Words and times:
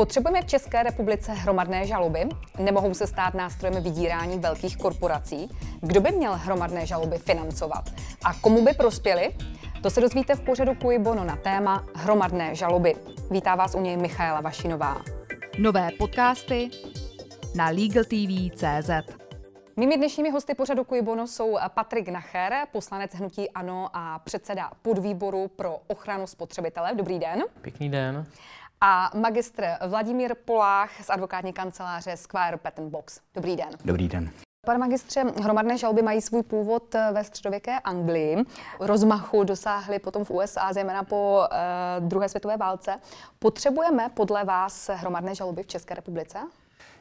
Potřebujeme 0.00 0.42
v 0.42 0.46
České 0.46 0.82
republice 0.82 1.32
hromadné 1.32 1.86
žaloby? 1.86 2.28
Nemohou 2.58 2.94
se 2.94 3.06
stát 3.06 3.34
nástrojem 3.34 3.82
vydírání 3.82 4.38
velkých 4.38 4.76
korporací? 4.76 5.48
Kdo 5.80 6.00
by 6.00 6.12
měl 6.12 6.32
hromadné 6.36 6.86
žaloby 6.86 7.18
financovat? 7.18 7.84
A 8.24 8.34
komu 8.34 8.64
by 8.64 8.72
prospěly? 8.74 9.36
To 9.82 9.90
se 9.90 10.00
dozvíte 10.00 10.34
v 10.34 10.40
pořadu 10.40 10.74
Kuj 10.74 10.98
Bono 10.98 11.24
na 11.24 11.36
téma 11.36 11.84
hromadné 11.94 12.54
žaloby. 12.54 12.94
Vítá 13.30 13.54
vás 13.54 13.74
u 13.74 13.80
něj 13.80 13.96
Michaela 13.96 14.40
Vašinová. 14.40 15.02
Nové 15.58 15.88
podcasty 15.98 16.70
na 17.54 17.66
LegalTV.cz 17.66 18.90
Mými 19.76 19.96
dnešními 19.96 20.30
hosty 20.30 20.54
pořadu 20.54 20.84
Kuibono 20.84 21.26
jsou 21.26 21.58
Patrik 21.74 22.08
Nacher, 22.08 22.52
poslanec 22.72 23.14
Hnutí 23.14 23.50
Ano 23.50 23.90
a 23.92 24.18
předseda 24.18 24.70
podvýboru 24.82 25.48
pro 25.48 25.78
ochranu 25.86 26.26
spotřebitele. 26.26 26.94
Dobrý 26.94 27.18
den. 27.18 27.44
Pěkný 27.60 27.88
den 27.88 28.26
a 28.80 29.10
magistr 29.14 29.64
Vladimír 29.86 30.34
Polách 30.44 31.04
z 31.04 31.10
advokátní 31.10 31.52
kanceláře 31.52 32.16
Square 32.16 32.56
Patent 32.56 32.90
Box. 32.90 33.20
Dobrý 33.34 33.56
den. 33.56 33.68
Dobrý 33.84 34.08
den. 34.08 34.30
Pane 34.66 34.78
magistře, 34.78 35.20
hromadné 35.42 35.78
žalby 35.78 36.02
mají 36.02 36.20
svůj 36.20 36.42
původ 36.42 36.94
ve 37.12 37.24
středověké 37.24 37.78
Anglii. 37.78 38.36
Rozmachu 38.80 39.44
dosáhly 39.44 39.98
potom 39.98 40.24
v 40.24 40.30
USA, 40.30 40.72
zejména 40.72 41.04
po 41.04 41.40
uh, 41.40 42.08
druhé 42.08 42.28
světové 42.28 42.56
válce. 42.56 43.00
Potřebujeme 43.38 44.08
podle 44.14 44.44
vás 44.44 44.90
hromadné 44.94 45.34
žaloby 45.34 45.62
v 45.62 45.66
České 45.66 45.94
republice? 45.94 46.38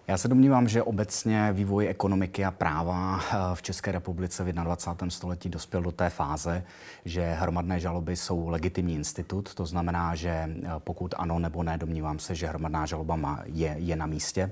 Já 0.09 0.18
se 0.18 0.27
domnívám, 0.27 0.68
že 0.68 0.84
obecně 0.84 1.54
vývoj 1.54 1.88
ekonomiky 1.88 2.45
a 2.45 2.52
práva 2.52 3.20
eh, 3.20 3.36
v 3.54 3.62
České 3.62 3.91
republice 3.91 4.44
v 4.44 4.54
21. 4.54 5.09
století 5.09 5.49
dospěl 5.49 5.82
do 5.82 5.91
té 5.91 6.09
fáze, 6.09 6.63
že 7.05 7.34
hromadné 7.40 7.80
žaloby 7.80 8.16
jsou 8.16 8.48
legitimní 8.48 8.95
institut. 8.95 9.54
To 9.54 9.66
znamená, 9.66 10.16
že 10.16 10.30
eh, 10.30 10.70
pokud 10.80 11.13
ano 11.18 11.40
nebo 11.40 11.63
ne, 11.63 11.77
domnívám 11.77 12.20
se, 12.20 12.35
že 12.35 12.48
hromadná 12.48 12.85
žaloba 12.85 13.40
je, 13.45 13.76
je 13.77 13.95
na 13.95 14.05
místě. 14.05 14.52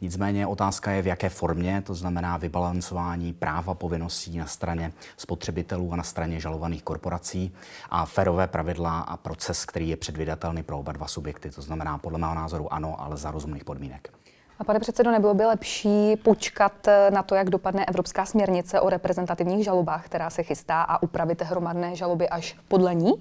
Nicméně 0.00 0.46
otázka 0.46 0.90
je, 0.90 1.02
v 1.02 1.06
jaké 1.06 1.28
formě, 1.28 1.82
to 1.86 1.94
znamená 1.94 2.36
vybalancování 2.36 3.32
práva 3.32 3.74
povinností 3.74 4.38
na 4.38 4.46
straně 4.46 4.92
spotřebitelů 5.16 5.92
a 5.92 5.96
na 5.96 6.02
straně 6.02 6.40
žalovaných 6.40 6.82
korporací 6.82 7.52
a 7.90 8.06
ferové 8.06 8.46
pravidla 8.46 9.00
a 9.00 9.16
proces, 9.16 9.64
který 9.64 9.88
je 9.88 9.96
předvydatelný 9.96 10.62
pro 10.62 10.78
oba 10.78 10.92
dva 10.92 11.06
subjekty. 11.06 11.50
To 11.50 11.62
znamená, 11.62 11.98
podle 11.98 12.18
mého 12.18 12.34
názoru 12.34 12.72
ano, 12.72 13.00
ale 13.00 13.16
za 13.16 13.30
rozumných 13.30 13.64
podmínek. 13.64 14.21
A 14.62 14.64
pane 14.64 14.80
předsedo, 14.80 15.10
nebylo 15.10 15.34
by 15.34 15.44
lepší 15.44 16.16
počkat 16.16 16.88
eh, 16.88 17.10
na 17.10 17.22
to, 17.22 17.34
jak 17.34 17.50
dopadne 17.50 17.84
Evropská 17.84 18.26
směrnice 18.26 18.80
o 18.80 18.90
reprezentativních 18.90 19.64
žalobách, 19.64 20.06
která 20.06 20.30
se 20.30 20.42
chystá, 20.42 20.82
a 20.82 21.02
upravit 21.02 21.42
hromadné 21.42 21.96
žaloby 21.96 22.28
až 22.28 22.56
podle 22.68 22.94
ní? 22.94 23.12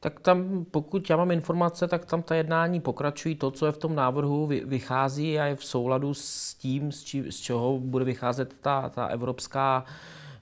Tak 0.00 0.20
tam, 0.20 0.64
pokud 0.70 1.10
já 1.10 1.16
mám 1.16 1.30
informace, 1.30 1.88
tak 1.88 2.04
tam 2.04 2.22
ta 2.22 2.34
jednání 2.34 2.80
pokračují. 2.80 3.34
To, 3.34 3.50
co 3.50 3.66
je 3.66 3.72
v 3.72 3.78
tom 3.78 3.94
návrhu, 3.94 4.46
vychází 4.46 5.38
a 5.38 5.44
je 5.44 5.56
v 5.56 5.64
souladu 5.64 6.14
s 6.14 6.54
tím, 6.54 6.92
z, 6.92 7.02
či, 7.02 7.32
z 7.32 7.36
čeho 7.36 7.78
bude 7.78 8.04
vycházet 8.04 8.54
ta, 8.60 8.88
ta, 8.88 9.06
evropská, 9.06 9.84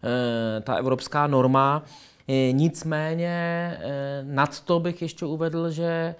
eh, 0.04 0.60
ta 0.60 0.74
evropská 0.74 1.26
norma. 1.26 1.82
Eh, 2.28 2.52
nicméně 2.52 3.78
nad 4.22 4.60
to 4.60 4.80
bych 4.80 5.02
ještě 5.02 5.26
uvedl, 5.26 5.70
že 5.70 6.14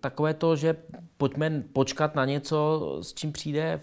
takové 0.00 0.34
to, 0.34 0.56
že 0.56 0.76
pojďme 1.16 1.62
počkat 1.72 2.14
na 2.14 2.24
něco, 2.24 2.80
s 3.02 3.14
čím 3.14 3.32
přijde 3.32 3.80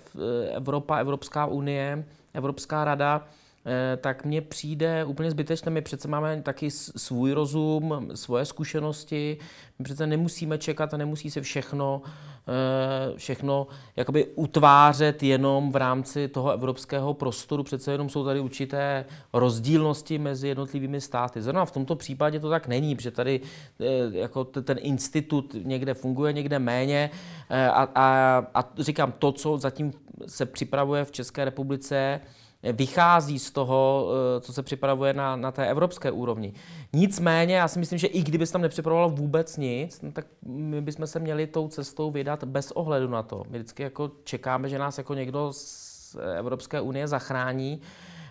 Evropa, 0.52 0.98
Evropská 0.98 1.46
unie, 1.46 2.06
Evropská 2.34 2.86
rada, 2.86 3.28
eh, 3.28 3.43
tak 3.98 4.26
mně 4.26 4.42
přijde 4.42 5.06
úplně 5.06 5.32
zbytečné. 5.32 5.72
My 5.72 5.82
přece 5.82 6.08
máme 6.08 6.42
taky 6.42 6.72
svůj 6.72 7.32
rozum, 7.32 8.12
svoje 8.16 8.46
zkušenosti. 8.46 9.38
My 9.80 9.84
přece 9.84 10.08
nemusíme 10.08 10.58
čekat 10.58 10.94
a 10.94 10.98
nemusí 10.98 11.32
se 11.32 11.42
všechno 11.42 12.02
Eh, 12.48 13.18
všechno 13.18 13.68
jakoby 13.96 14.26
utvářet 14.36 15.24
jenom 15.24 15.72
v 15.72 15.76
rámci 15.76 16.28
toho 16.28 16.52
evropského 16.52 17.14
prostoru. 17.14 17.64
Přece 17.64 17.92
jenom 17.92 18.10
jsou 18.10 18.26
tady 18.26 18.40
určité 18.40 19.06
rozdílnosti 19.34 20.18
mezi 20.18 20.48
jednotlivými 20.48 21.02
státy. 21.02 21.42
Zrovna 21.42 21.66
v 21.66 21.72
tomto 21.72 21.96
případě 21.96 22.40
to 22.40 22.50
tak 22.50 22.68
není, 22.68 22.96
protože 22.96 23.12
tady 23.12 23.42
eh, 23.80 23.86
jako 24.12 24.44
ten 24.44 24.78
institut 24.82 25.56
někde 25.64 25.94
funguje, 25.94 26.34
někde 26.34 26.60
méně. 26.60 27.10
Eh, 27.50 27.68
a, 27.68 27.90
a, 27.96 28.38
a 28.54 28.70
říkám, 28.78 29.14
to, 29.20 29.32
co 29.32 29.58
zatím 29.58 29.94
se 30.28 30.46
připravuje 30.46 31.06
v 31.06 31.12
České 31.12 31.46
republice, 31.46 32.20
vychází 32.72 33.40
z 33.40 33.52
toho, 33.52 34.10
eh, 34.38 34.42
co 34.42 34.54
se 34.54 34.64
připravuje 34.64 35.14
na, 35.14 35.36
na 35.36 35.52
té 35.52 35.68
evropské 35.68 36.12
úrovni. 36.12 36.54
Nicméně, 36.94 37.56
já 37.56 37.68
si 37.68 37.80
myslím, 37.80 38.00
že 38.00 38.08
i 38.08 38.24
kdyby 38.24 38.46
se 38.46 38.54
tam 38.54 38.62
nepřipravovalo 38.62 39.10
vůbec 39.10 39.58
nic, 39.58 40.02
no 40.02 40.12
tak 40.12 40.26
my 40.46 40.82
bychom 40.82 41.08
se 41.08 41.20
měli 41.20 41.48
tou 41.48 41.68
cestou 41.68 42.12
vydat 42.12 42.44
bez 42.44 42.72
ohledu 42.72 43.10
na 43.10 43.24
to. 43.24 43.44
My 43.50 43.58
vždycky 43.58 43.84
jako 43.84 44.12
čekáme, 44.24 44.70
že 44.70 44.80
nás 44.80 44.98
jako 44.98 45.14
někdo 45.14 45.54
z 45.54 46.16
Evropské 46.38 46.82
unie 46.82 47.08
zachrání, 47.08 47.82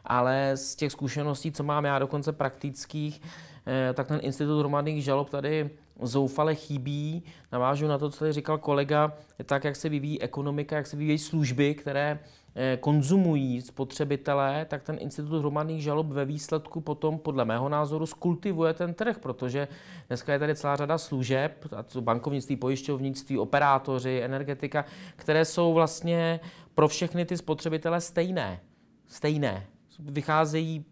ale 0.04 0.52
z 0.54 0.76
těch 0.76 0.92
zkušeností, 0.92 1.52
co 1.52 1.62
mám 1.62 1.84
já 1.84 1.98
dokonce 1.98 2.32
praktických, 2.32 3.22
eh, 3.66 3.92
tak 3.94 4.08
ten 4.08 4.20
institut 4.22 4.58
hromadných 4.58 5.04
žalob 5.04 5.30
tady 5.30 5.70
zoufale 6.02 6.54
chybí. 6.54 7.22
Navážu 7.52 7.86
na 7.86 7.98
to, 7.98 8.10
co 8.10 8.18
tady 8.18 8.32
říkal 8.32 8.58
kolega, 8.58 9.12
tak, 9.46 9.64
jak 9.64 9.76
se 9.76 9.88
vyvíjí 9.88 10.22
ekonomika, 10.22 10.76
jak 10.76 10.86
se 10.86 10.96
vyvíjí 10.96 11.18
služby, 11.18 11.74
které 11.74 12.18
konzumují 12.80 13.60
spotřebitelé, 13.60 14.64
tak 14.64 14.82
ten 14.82 14.96
institut 15.00 15.38
hromadných 15.38 15.82
žalob 15.82 16.06
ve 16.06 16.24
výsledku 16.24 16.80
potom, 16.80 17.18
podle 17.18 17.44
mého 17.44 17.68
názoru, 17.68 18.06
skultivuje 18.06 18.74
ten 18.74 18.94
trh, 18.94 19.18
protože 19.18 19.68
dneska 20.08 20.32
je 20.32 20.38
tady 20.38 20.54
celá 20.54 20.76
řada 20.76 20.98
služeb, 20.98 21.66
a 21.76 21.82
to 21.82 22.00
bankovnictví, 22.00 22.56
pojišťovnictví, 22.56 23.38
operátoři, 23.38 24.20
energetika, 24.24 24.84
které 25.16 25.44
jsou 25.44 25.72
vlastně 25.72 26.40
pro 26.74 26.88
všechny 26.88 27.24
ty 27.24 27.36
spotřebitele 27.36 28.00
stejné. 28.00 28.60
Stejné. 29.06 29.66
Vycházejí 29.98 30.84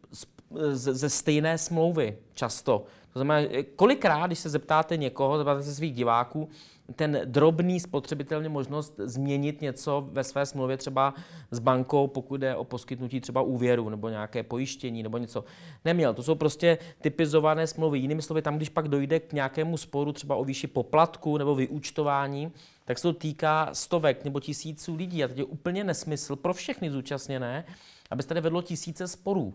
ze 0.73 1.11
stejné 1.11 1.59
smlouvy 1.59 2.19
často. 2.35 2.85
To 3.13 3.19
znamená, 3.19 3.49
kolikrát, 3.77 4.27
když 4.27 4.39
se 4.39 4.49
zeptáte 4.49 4.97
někoho, 4.97 5.39
zeptáte 5.39 5.63
se 5.63 5.75
svých 5.75 5.95
diváků, 5.95 6.49
ten 6.97 7.21
drobný 7.25 7.81
spotřebitel 7.81 8.41
měl 8.41 8.51
možnost 8.51 8.95
změnit 8.99 9.61
něco 9.61 10.09
ve 10.13 10.25
své 10.25 10.47
smlouvě 10.47 10.77
třeba 10.77 11.15
s 11.51 11.59
bankou, 11.59 12.07
pokud 12.07 12.37
jde 12.37 12.57
o 12.57 12.65
poskytnutí 12.65 13.21
třeba 13.21 13.43
úvěru 13.43 13.89
nebo 13.89 14.09
nějaké 14.09 14.43
pojištění 14.43 15.03
nebo 15.03 15.19
něco. 15.19 15.45
Neměl. 15.85 16.15
To 16.15 16.23
jsou 16.23 16.35
prostě 16.35 16.79
typizované 17.01 17.67
smlouvy. 17.67 17.99
Jinými 17.99 18.23
slovy, 18.23 18.43
tam, 18.43 18.57
když 18.57 18.69
pak 18.69 18.89
dojde 18.89 19.21
k 19.21 19.33
nějakému 19.33 19.77
sporu 19.77 20.13
třeba 20.13 20.37
o 20.37 20.45
výši 20.45 20.67
poplatku 20.67 21.39
nebo 21.39 21.55
vyúčtování, 21.55 22.53
tak 22.85 22.99
se 22.99 23.03
to 23.03 23.13
týká 23.13 23.71
stovek 23.73 24.25
nebo 24.25 24.41
tisíců 24.41 24.97
lidí. 24.97 25.25
A 25.25 25.29
teď 25.29 25.39
je 25.39 25.45
úplně 25.45 25.85
nesmysl 25.85 26.37
pro 26.37 26.55
všechny 26.55 26.91
zúčastněné, 26.91 27.65
aby 28.11 28.23
se 28.23 28.29
tady 28.29 28.41
vedlo 28.41 28.63
tisíce 28.63 29.09
sporů. 29.09 29.55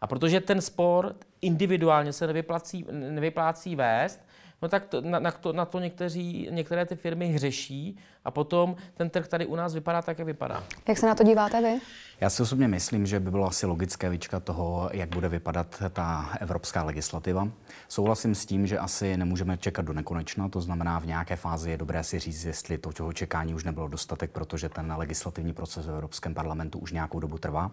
A 0.00 0.06
protože 0.06 0.40
ten 0.40 0.60
spor 0.60 1.16
individuálně 1.40 2.12
se 2.12 2.26
nevyplácí, 2.26 2.86
nevyplácí 2.90 3.76
vést, 3.76 4.20
no 4.62 4.68
tak 4.68 4.84
to, 4.84 5.00
na, 5.00 5.18
na, 5.18 5.30
to, 5.30 5.52
na 5.52 5.64
to 5.64 5.78
někteří, 5.80 6.48
některé 6.50 6.86
ty 6.86 6.96
firmy 6.96 7.26
hřeší 7.28 7.98
a 8.24 8.30
potom 8.30 8.76
ten 8.94 9.10
trh 9.10 9.28
tady 9.28 9.46
u 9.46 9.56
nás 9.56 9.74
vypadá 9.74 10.02
tak, 10.02 10.18
jak 10.18 10.26
vypadá. 10.26 10.64
Jak 10.88 10.98
se 10.98 11.06
na 11.06 11.14
to 11.14 11.24
díváte 11.24 11.60
vy? 11.62 11.80
Já 12.20 12.30
si 12.30 12.42
osobně 12.42 12.68
myslím, 12.68 13.06
že 13.06 13.20
by 13.20 13.30
bylo 13.30 13.46
asi 13.46 13.66
logické 13.66 14.10
vyčkat 14.10 14.44
toho, 14.44 14.90
jak 14.92 15.08
bude 15.08 15.28
vypadat 15.28 15.82
ta 15.92 16.30
evropská 16.40 16.82
legislativa. 16.82 17.48
Souhlasím 17.88 18.34
s 18.34 18.46
tím, 18.46 18.66
že 18.66 18.78
asi 18.78 19.16
nemůžeme 19.16 19.58
čekat 19.58 19.84
do 19.84 19.92
nekonečna, 19.92 20.48
to 20.48 20.60
znamená, 20.60 20.98
v 20.98 21.06
nějaké 21.06 21.36
fázi 21.36 21.70
je 21.70 21.76
dobré 21.76 22.04
si 22.04 22.18
říct, 22.18 22.44
jestli 22.44 22.78
to 22.78 22.92
toho 22.92 23.12
čekání 23.12 23.54
už 23.54 23.64
nebylo 23.64 23.88
dostatek, 23.88 24.30
protože 24.30 24.68
ten 24.68 24.94
legislativní 24.96 25.52
proces 25.52 25.86
v 25.86 25.90
Evropském 25.90 26.34
parlamentu 26.34 26.78
už 26.78 26.92
nějakou 26.92 27.20
dobu 27.20 27.38
trvá. 27.38 27.70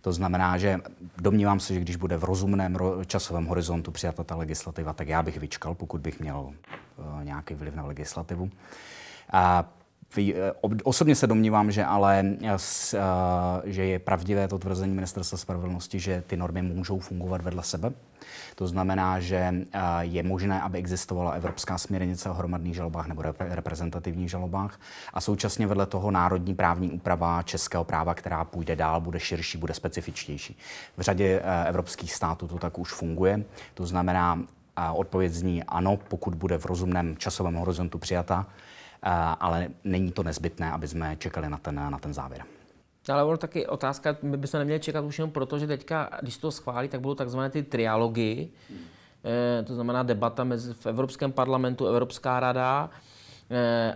To 0.00 0.12
znamená, 0.12 0.58
že 0.58 0.78
domnívám 1.18 1.60
se, 1.60 1.74
že 1.74 1.80
když 1.80 1.96
bude 1.96 2.16
v 2.16 2.24
rozumném 2.24 2.76
časovém 3.06 3.46
horizontu 3.46 3.90
přijata 3.90 4.24
ta 4.24 4.36
legislativa, 4.36 4.92
tak 4.92 5.08
já 5.08 5.22
bych 5.22 5.36
vyčkal, 5.36 5.74
pokud 5.74 6.00
bych 6.00 6.20
měl 6.20 6.38
uh, 6.38 7.24
nějaký 7.24 7.54
vliv 7.54 7.74
na 7.74 7.84
legislativu. 7.84 8.50
A 9.32 9.64
Eh, 9.64 9.79
osobně 10.82 11.14
se 11.14 11.26
domnívám, 11.26 11.70
že 11.70 11.84
ale 11.84 12.24
eh, 12.44 12.58
že 13.64 13.84
je 13.84 13.98
pravdivé 13.98 14.48
to 14.48 14.58
tvrzení 14.58 14.94
Ministerstva 14.94 15.38
spravedlnosti, 15.38 16.00
že 16.00 16.22
ty 16.26 16.36
normy 16.36 16.62
můžou 16.62 16.98
fungovat 16.98 17.42
vedle 17.42 17.62
sebe. 17.62 17.92
To 18.54 18.66
znamená, 18.66 19.20
že 19.20 19.36
eh, 19.36 19.78
je 20.00 20.22
možné, 20.22 20.60
aby 20.60 20.78
existovala 20.78 21.30
evropská 21.32 21.78
směrnice 21.78 22.30
o 22.30 22.34
hromadných 22.34 22.74
žalobách 22.74 23.06
nebo 23.06 23.22
reprezentativních 23.38 24.30
žalobách 24.30 24.80
a 25.14 25.20
současně 25.20 25.66
vedle 25.66 25.86
toho 25.86 26.10
národní 26.10 26.54
právní 26.54 26.90
úprava 26.90 27.42
českého 27.42 27.84
práva, 27.84 28.14
která 28.14 28.44
půjde 28.44 28.76
dál, 28.76 29.00
bude 29.00 29.20
širší, 29.20 29.58
bude 29.58 29.74
specifičtější. 29.74 30.58
V 30.96 31.00
řadě 31.00 31.42
evropských 31.66 32.14
států 32.14 32.48
to 32.48 32.58
tak 32.58 32.78
už 32.78 32.92
funguje. 32.92 33.44
To 33.74 33.86
znamená, 33.86 34.42
odpověď 34.94 35.32
zní 35.32 35.64
ano, 35.64 35.96
pokud 35.96 36.34
bude 36.34 36.58
v 36.58 36.66
rozumném 36.66 37.16
časovém 37.16 37.54
horizontu 37.54 37.98
přijata, 37.98 38.46
ale 39.40 39.68
není 39.84 40.12
to 40.12 40.22
nezbytné, 40.22 40.70
aby 40.72 40.88
jsme 40.88 41.16
čekali 41.16 41.48
na 41.48 41.58
ten, 41.58 41.74
na 41.74 41.98
ten 41.98 42.14
závěr. 42.14 42.42
Ale 43.12 43.24
ono 43.24 43.36
taky 43.36 43.66
otázka, 43.66 44.16
my 44.22 44.36
bychom 44.36 44.58
neměli 44.58 44.80
čekat 44.80 45.04
už 45.04 45.18
jenom 45.18 45.30
proto, 45.30 45.58
že 45.58 45.66
teďka, 45.66 46.10
když 46.22 46.38
to 46.38 46.50
schválí, 46.50 46.88
tak 46.88 47.00
budou 47.00 47.14
takzvané 47.14 47.50
ty 47.50 47.62
trialogy, 47.62 48.48
hmm. 48.70 48.78
to 49.64 49.74
znamená 49.74 50.02
debata 50.02 50.44
mezi 50.44 50.74
v 50.74 50.86
Evropském 50.86 51.32
parlamentu, 51.32 51.86
Evropská 51.86 52.40
rada, 52.40 52.90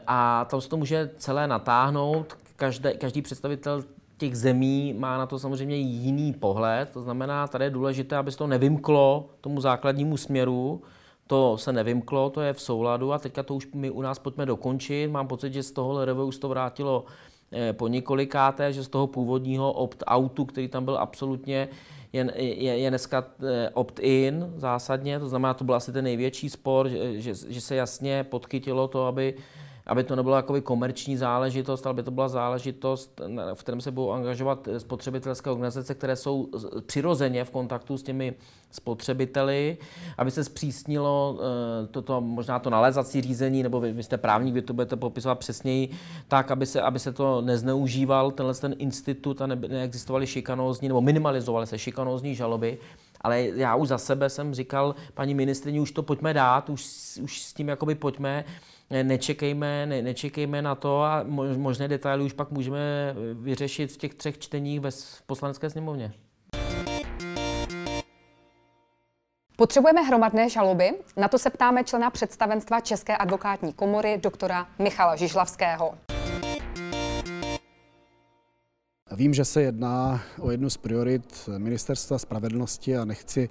a 0.06 0.44
tam 0.44 0.60
se 0.60 0.68
to 0.68 0.76
může 0.76 1.10
celé 1.16 1.46
natáhnout. 1.46 2.38
Každý, 2.56 2.90
každý 2.98 3.22
představitel 3.22 3.84
těch 4.16 4.36
zemí 4.36 4.94
má 4.98 5.18
na 5.18 5.26
to 5.26 5.38
samozřejmě 5.38 5.76
jiný 5.76 6.32
pohled. 6.32 6.90
To 6.90 7.02
znamená, 7.02 7.48
tady 7.48 7.64
je 7.64 7.70
důležité, 7.70 8.16
aby 8.16 8.32
se 8.32 8.38
to 8.38 8.46
nevymklo 8.46 9.30
tomu 9.40 9.60
základnímu 9.60 10.16
směru. 10.16 10.82
To 11.26 11.58
se 11.58 11.72
nevymklo, 11.72 12.30
to 12.30 12.40
je 12.40 12.52
v 12.52 12.60
souladu 12.60 13.12
a 13.12 13.18
teďka 13.18 13.42
to 13.42 13.54
už 13.54 13.68
my 13.74 13.90
u 13.90 14.02
nás 14.02 14.18
pojďme 14.18 14.46
dokončit. 14.46 15.10
Mám 15.10 15.28
pocit, 15.28 15.52
že 15.52 15.62
z 15.62 15.72
toho 15.72 15.92
LRV 15.92 16.18
už 16.18 16.38
to 16.38 16.48
vrátilo 16.48 17.04
eh, 17.52 17.72
po 17.72 17.88
několikáté, 17.88 18.72
že 18.72 18.84
z 18.84 18.88
toho 18.88 19.06
původního 19.06 19.72
opt-outu, 19.72 20.44
který 20.44 20.68
tam 20.68 20.84
byl 20.84 20.98
absolutně 20.98 21.68
je, 22.14 22.32
je, 22.36 22.78
je 22.78 22.90
dneska 22.90 23.24
eh, 23.42 23.70
opt-in 23.74 24.52
zásadně, 24.56 25.18
to 25.18 25.28
znamená, 25.28 25.54
to 25.54 25.64
byl 25.64 25.74
asi 25.74 25.92
ten 25.92 26.04
největší 26.04 26.50
spor, 26.50 26.88
že, 26.88 27.20
že, 27.20 27.34
že 27.48 27.60
se 27.60 27.74
jasně 27.74 28.24
podchytilo 28.24 28.88
to, 28.88 29.06
aby 29.06 29.34
aby 29.86 30.04
to 30.04 30.16
nebyla 30.16 30.36
jakoby 30.36 30.60
komerční 30.60 31.16
záležitost, 31.16 31.86
ale 31.86 31.90
aby 31.90 32.02
to 32.02 32.10
byla 32.10 32.28
záležitost, 32.28 33.20
v 33.54 33.60
kterém 33.60 33.80
se 33.80 33.90
budou 33.90 34.10
angažovat 34.10 34.68
spotřebitelské 34.78 35.50
organizace, 35.50 35.94
které 35.94 36.16
jsou 36.16 36.48
přirozeně 36.86 37.44
v 37.44 37.50
kontaktu 37.50 37.98
s 37.98 38.02
těmi 38.02 38.34
spotřebiteli, 38.70 39.76
aby 40.18 40.30
se 40.30 40.44
zpřísnilo 40.44 41.38
eh, 41.40 41.86
toto, 41.86 42.20
možná 42.20 42.58
to 42.58 42.70
nalézací 42.70 43.20
řízení, 43.20 43.62
nebo 43.62 43.80
vy, 43.80 43.92
vy 43.92 44.02
jste 44.02 44.18
právník, 44.18 44.54
vy 44.54 44.62
to 44.62 44.72
budete 44.72 44.96
popisovat 44.96 45.38
přesněji, 45.38 45.88
tak, 46.28 46.50
aby 46.50 46.66
se, 46.66 46.80
aby 46.80 46.98
se 46.98 47.12
to 47.12 47.40
nezneužíval, 47.40 48.30
tenhle 48.30 48.54
ten 48.54 48.74
institut 48.78 49.42
a 49.42 49.46
ne, 49.46 49.56
neexistovaly 49.56 50.26
šikanózní, 50.26 50.88
nebo 50.88 51.00
minimalizovaly 51.00 51.66
se 51.66 51.78
šikanózní 51.78 52.34
žaloby, 52.34 52.78
ale 53.20 53.40
já 53.40 53.74
už 53.74 53.88
za 53.88 53.98
sebe 53.98 54.30
jsem 54.30 54.54
říkal, 54.54 54.94
paní 55.14 55.34
ministrině, 55.34 55.80
už 55.80 55.92
to 55.92 56.02
pojďme 56.02 56.34
dát, 56.34 56.70
už, 56.70 56.86
už 57.22 57.42
s 57.42 57.52
tím 57.52 57.68
jakoby 57.68 57.94
pojďme, 57.94 58.44
nečekejme, 59.02 59.86
ne, 59.86 60.02
nečekejme 60.02 60.62
na 60.62 60.74
to 60.74 61.02
a 61.02 61.24
možné 61.56 61.88
detaily 61.88 62.24
už 62.24 62.32
pak 62.32 62.50
můžeme 62.50 63.14
vyřešit 63.34 63.92
v 63.92 63.96
těch 63.96 64.14
třech 64.14 64.38
čteních 64.38 64.80
ve 64.80 64.90
poslanecké 65.26 65.70
sněmovně. 65.70 66.12
Potřebujeme 69.56 70.02
hromadné 70.02 70.48
žaloby? 70.48 70.90
Na 71.16 71.28
to 71.28 71.38
se 71.38 71.50
ptáme 71.50 71.84
člena 71.84 72.10
představenstva 72.10 72.80
České 72.80 73.16
advokátní 73.16 73.72
komory 73.72 74.18
doktora 74.22 74.66
Michala 74.78 75.16
Žižlavského. 75.16 75.94
Vím, 79.16 79.34
že 79.34 79.44
se 79.44 79.62
jedná 79.62 80.20
o 80.40 80.50
jednu 80.50 80.70
z 80.70 80.76
priorit 80.76 81.48
Ministerstva 81.58 82.18
spravedlnosti 82.18 82.96
a 82.96 83.04
nechci 83.04 83.50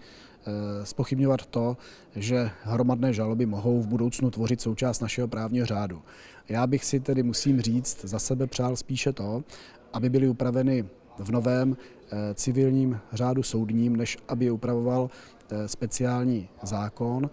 spochybňovat 0.83 1.41
eh, 1.41 1.47
to, 1.49 1.77
že 2.15 2.51
hromadné 2.63 3.13
žaloby 3.13 3.45
mohou 3.45 3.81
v 3.81 3.87
budoucnu 3.87 4.31
tvořit 4.31 4.61
součást 4.61 4.99
našeho 4.99 5.27
právního 5.27 5.65
řádu. 5.65 6.01
Já 6.49 6.67
bych 6.67 6.85
si 6.85 6.99
tedy, 6.99 7.23
musím 7.23 7.61
říct, 7.61 8.05
za 8.05 8.19
sebe 8.19 8.47
přál 8.47 8.75
spíše 8.75 9.13
to, 9.13 9.43
aby 9.93 10.09
byly 10.09 10.27
upraveny 10.27 10.85
v 11.19 11.31
novém 11.31 11.77
eh, 11.77 12.33
civilním 12.33 12.99
řádu 13.13 13.43
soudním, 13.43 13.95
než 13.95 14.17
aby 14.27 14.45
je 14.45 14.51
upravoval 14.51 15.09
eh, 15.49 15.67
speciální 15.67 16.49
zákon. 16.63 17.29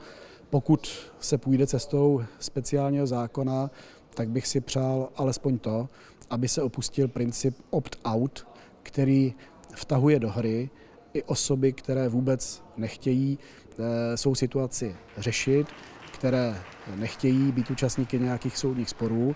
Pokud 0.50 1.12
se 1.20 1.38
půjde 1.38 1.66
cestou 1.66 2.22
speciálního 2.38 3.06
zákona, 3.06 3.70
tak 4.14 4.28
bych 4.28 4.46
si 4.46 4.60
přál 4.60 5.08
alespoň 5.16 5.58
to, 5.58 5.88
aby 6.30 6.48
se 6.48 6.62
opustil 6.62 7.08
princip 7.08 7.56
opt-out, 7.70 8.46
který 8.82 9.34
vtahuje 9.74 10.18
do 10.18 10.30
hry 10.30 10.70
i 11.14 11.22
osoby, 11.22 11.72
které 11.72 12.08
vůbec 12.08 12.62
nechtějí 12.76 13.38
eh, 13.78 14.16
svou 14.16 14.34
situaci 14.34 14.96
řešit, 15.16 15.66
které 16.12 16.62
nechtějí 16.96 17.52
být 17.52 17.70
účastníky 17.70 18.18
nějakých 18.18 18.58
soudních 18.58 18.88
sporů 18.90 19.34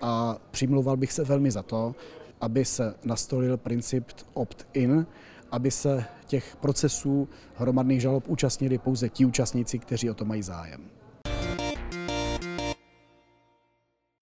a 0.00 0.36
přimlouval 0.50 0.96
bych 0.96 1.12
se 1.12 1.24
velmi 1.24 1.50
za 1.50 1.62
to, 1.62 1.94
aby 2.40 2.64
se 2.64 2.94
nastolil 3.04 3.56
princip 3.56 4.04
opt-in, 4.34 5.06
aby 5.50 5.70
se 5.70 6.04
těch 6.26 6.56
procesů 6.56 7.28
hromadných 7.56 8.00
žalob 8.00 8.24
účastnili 8.28 8.78
pouze 8.78 9.08
ti 9.08 9.24
účastníci, 9.24 9.78
kteří 9.78 10.10
o 10.10 10.14
to 10.14 10.24
mají 10.24 10.42
zájem. 10.42 11.01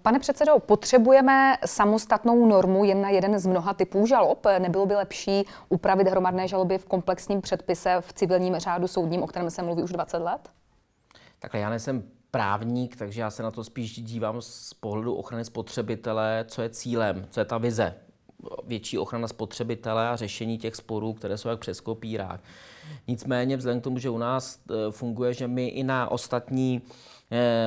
Pane 0.03 0.19
předsedo, 0.19 0.59
potřebujeme 0.59 1.57
samostatnou 1.67 2.47
normu 2.47 2.85
jen 2.85 3.01
na 3.01 3.09
jeden 3.09 3.39
z 3.39 3.47
mnoha 3.47 3.75
typů 3.75 4.07
žalob? 4.07 4.47
Nebylo 4.59 4.87
by 4.87 4.95
lepší 4.95 5.45
upravit 5.69 6.09
hromadné 6.09 6.49
žaloby 6.49 6.79
v 6.79 6.87
komplexním 6.87 7.41
předpise 7.41 7.97
v 8.01 8.13
civilním 8.13 8.57
řádu 8.57 8.89
soudním, 8.89 9.23
o 9.23 9.27
kterém 9.27 9.51
se 9.51 9.63
mluví 9.63 9.83
už 9.83 9.91
20 9.91 10.19
let? 10.19 10.51
Takhle 11.39 11.61
já 11.61 11.71
nejsem 11.71 12.03
právník, 12.31 12.97
takže 12.97 13.21
já 13.21 13.31
se 13.31 13.43
na 13.43 13.51
to 13.51 13.65
spíš 13.65 14.01
dívám 14.01 14.43
z 14.43 14.75
pohledu 14.75 15.15
ochrany 15.15 15.45
spotřebitele, 15.45 16.45
co 16.49 16.63
je 16.63 16.71
cílem, 16.71 17.27
co 17.31 17.41
je 17.41 17.45
ta 17.45 17.59
vize. 17.59 17.95
Větší 18.65 18.99
ochrana 18.99 19.29
spotřebitele 19.29 20.09
a 20.09 20.17
řešení 20.17 20.59
těch 20.59 20.77
sporů, 20.77 21.13
které 21.13 21.39
jsou 21.39 21.49
jak 21.49 21.61
přes 21.61 21.81
kopírák. 21.81 22.41
Nicméně 23.09 23.57
vzhledem 23.57 23.81
k 23.81 23.85
tomu, 23.85 23.99
že 23.99 24.11
u 24.11 24.19
nás 24.19 24.59
e, 24.71 24.93
funguje, 24.93 25.35
že 25.35 25.49
my 25.49 25.69
i 25.69 25.83
na 25.83 26.11
ostatní 26.11 26.83
Eh, 26.83 27.20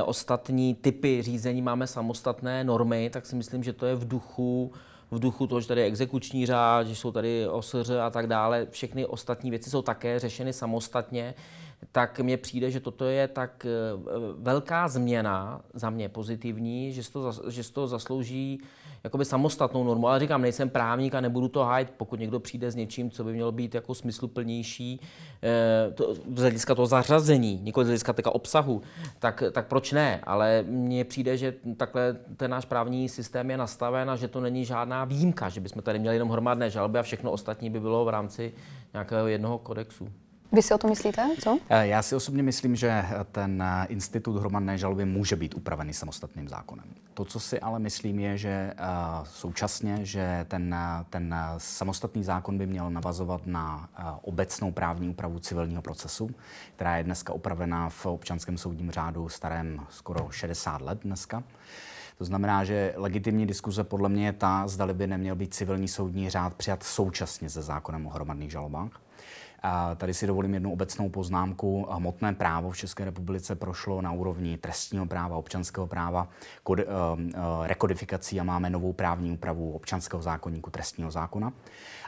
ostatní 0.06 0.75
typy 0.75 1.21
řízení 1.21 1.62
máme 1.62 1.88
samostatné 1.88 2.63
normy, 2.63 3.10
tak 3.10 3.25
si 3.25 3.36
myslím, 3.36 3.63
že 3.63 3.74
to 3.74 3.86
je 3.86 3.95
v 3.95 4.07
duchu 4.07 4.71
v 5.13 5.19
duchu 5.19 5.48
toho, 5.48 5.62
že 5.62 5.68
tady 5.68 5.81
je 5.81 5.88
exekuční 5.88 6.45
řád, 6.45 6.88
že 6.88 6.95
jsou 6.95 7.12
tady 7.12 7.48
OSŘ 7.48 7.89
a 8.01 8.10
tak 8.10 8.27
dále, 8.27 8.68
všechny 8.69 9.06
ostatní 9.06 9.50
věci 9.50 9.69
jsou 9.69 9.81
také 9.81 10.19
řešeny 10.19 10.54
samostatně, 10.54 11.33
tak 11.91 12.19
mně 12.19 12.38
přijde, 12.38 12.71
že 12.71 12.80
toto 12.80 13.06
je 13.06 13.27
tak 13.27 13.65
eh, 13.65 13.69
velká 14.38 14.88
změna 14.88 15.62
za 15.74 15.89
mě 15.89 16.09
pozitivní, 16.09 16.91
že 16.91 17.03
si 17.03 17.12
to, 17.12 17.31
že 17.50 17.63
si 17.63 17.74
to 17.74 17.88
zaslouží 17.88 18.62
jakoby 19.03 19.25
samostatnou 19.25 19.83
normu. 19.83 20.07
Ale 20.07 20.19
říkám, 20.19 20.41
nejsem 20.41 20.69
právník 20.69 21.15
a 21.15 21.21
nebudu 21.21 21.47
to 21.47 21.63
hájit, 21.63 21.94
pokud 21.97 22.19
někdo 22.19 22.39
přijde 22.39 22.71
s 22.71 22.75
něčím, 22.75 23.12
co 23.12 23.24
by 23.24 23.33
mělo 23.33 23.51
být 23.51 23.75
jako 23.75 23.95
smysluplnější 23.95 25.01
eh, 25.44 25.91
to, 25.91 26.15
z 26.15 26.39
hlediska 26.39 26.75
toho 26.75 26.85
zařazení, 26.85 27.59
nikoli 27.63 27.85
z 27.85 27.88
hlediska 27.88 28.13
toho 28.13 28.33
obsahu, 28.33 28.81
tak, 29.19 29.44
tak 29.51 29.68
proč 29.68 29.91
ne? 29.91 30.19
Ale 30.24 30.63
mně 30.68 31.06
přijde, 31.06 31.38
že 31.38 31.53
takhle 31.77 32.15
ten 32.38 32.51
náš 32.51 32.65
právní 32.65 33.09
systém 33.09 33.50
je 33.50 33.57
nastaven 33.57 34.09
a 34.09 34.15
že 34.15 34.27
to 34.27 34.41
není 34.41 34.65
žádná 34.65 35.06
výjimka, 35.06 35.50
že 35.50 35.62
bychom 35.62 35.81
tady 35.81 36.00
měli 36.00 36.15
jenom 36.15 36.30
hromadné 36.30 36.69
žalby 36.69 37.00
a 37.00 37.03
všechno 37.03 37.31
ostatní 37.31 37.69
by 37.69 37.80
bylo 37.80 38.06
v 38.06 38.09
rámci 38.09 38.53
nějakého 38.94 39.27
jednoho 39.27 39.57
kodexu. 39.57 40.09
Vy 40.54 40.62
si 40.62 40.74
o 40.74 40.78
to 40.78 40.88
myslíte? 40.88 41.30
Co? 41.40 41.60
Eh, 41.70 41.88
já 41.88 42.02
si 42.02 42.16
osobně 42.16 42.44
myslím, 42.44 42.76
že 42.76 43.06
ten 43.32 43.64
eh, 43.64 43.86
institut 43.90 44.38
hromadné 44.40 44.78
žaloby 44.78 45.06
může 45.06 45.36
být 45.36 45.54
upravený 45.56 45.94
samostatným 45.94 46.48
zákonem. 46.48 46.86
To, 47.14 47.26
co 47.26 47.40
si 47.40 47.60
ale 47.60 47.80
myslím, 47.80 48.20
je, 48.20 48.38
že 48.38 48.50
eh, 48.50 48.76
současně, 49.24 50.06
že 50.06 50.45
ten, 50.48 50.76
ten 51.10 51.36
samostatný 51.57 52.24
zákon 52.24 52.57
by 52.57 52.68
měl 52.68 52.90
navazovat 52.90 53.42
na 53.45 53.90
obecnou 54.22 54.72
právní 54.72 55.10
úpravu 55.10 55.40
civilního 55.40 55.81
procesu, 55.81 56.30
která 56.76 56.98
je 56.98 57.04
dneska 57.04 57.33
upravená 57.33 57.90
v 57.90 58.06
občanském 58.06 58.57
soudním 58.57 58.92
řádu 58.92 59.30
starém 59.30 59.80
skoro 59.90 60.28
60 60.31 60.81
let 60.81 61.00
dneska. 61.04 61.44
To 62.18 62.26
znamená, 62.26 62.64
že 62.64 62.94
legitimní 62.98 63.45
diskuze 63.45 63.83
podle 63.83 64.10
mě 64.10 64.26
je 64.26 64.33
ta, 64.33 64.68
zdali 64.68 64.94
by 64.94 65.07
neměl 65.07 65.36
být 65.36 65.54
civilní 65.54 65.88
soudní 65.88 66.30
řád 66.30 66.54
přijat 66.54 66.83
současně 66.83 67.50
se 67.50 67.62
zákonem 67.62 68.07
o 68.07 68.10
hromadných 68.10 68.52
žalobách. 68.52 69.03
A 69.66 69.96
tady 69.96 70.14
si 70.14 70.28
dovolím 70.28 70.54
jednu 70.54 70.74
obecnou 70.74 71.10
poznámku. 71.10 71.88
Hmotné 71.92 72.34
právo 72.34 72.72
v 72.72 72.78
České 72.78 73.06
republice 73.06 73.56
prošlo 73.56 74.02
na 74.02 74.12
úrovni 74.12 74.58
trestního 74.58 75.06
práva, 75.06 75.38
občanského 75.38 75.88
práva, 75.88 76.28
uh, 76.68 76.76
uh, 76.80 76.86
rekodifikací 77.64 78.40
a 78.40 78.44
máme 78.44 78.70
novou 78.70 78.94
právní 78.94 79.32
úpravu 79.32 79.72
občanského 79.72 80.22
zákonníku 80.22 80.70
trestního 80.70 81.12
zákona. 81.12 81.54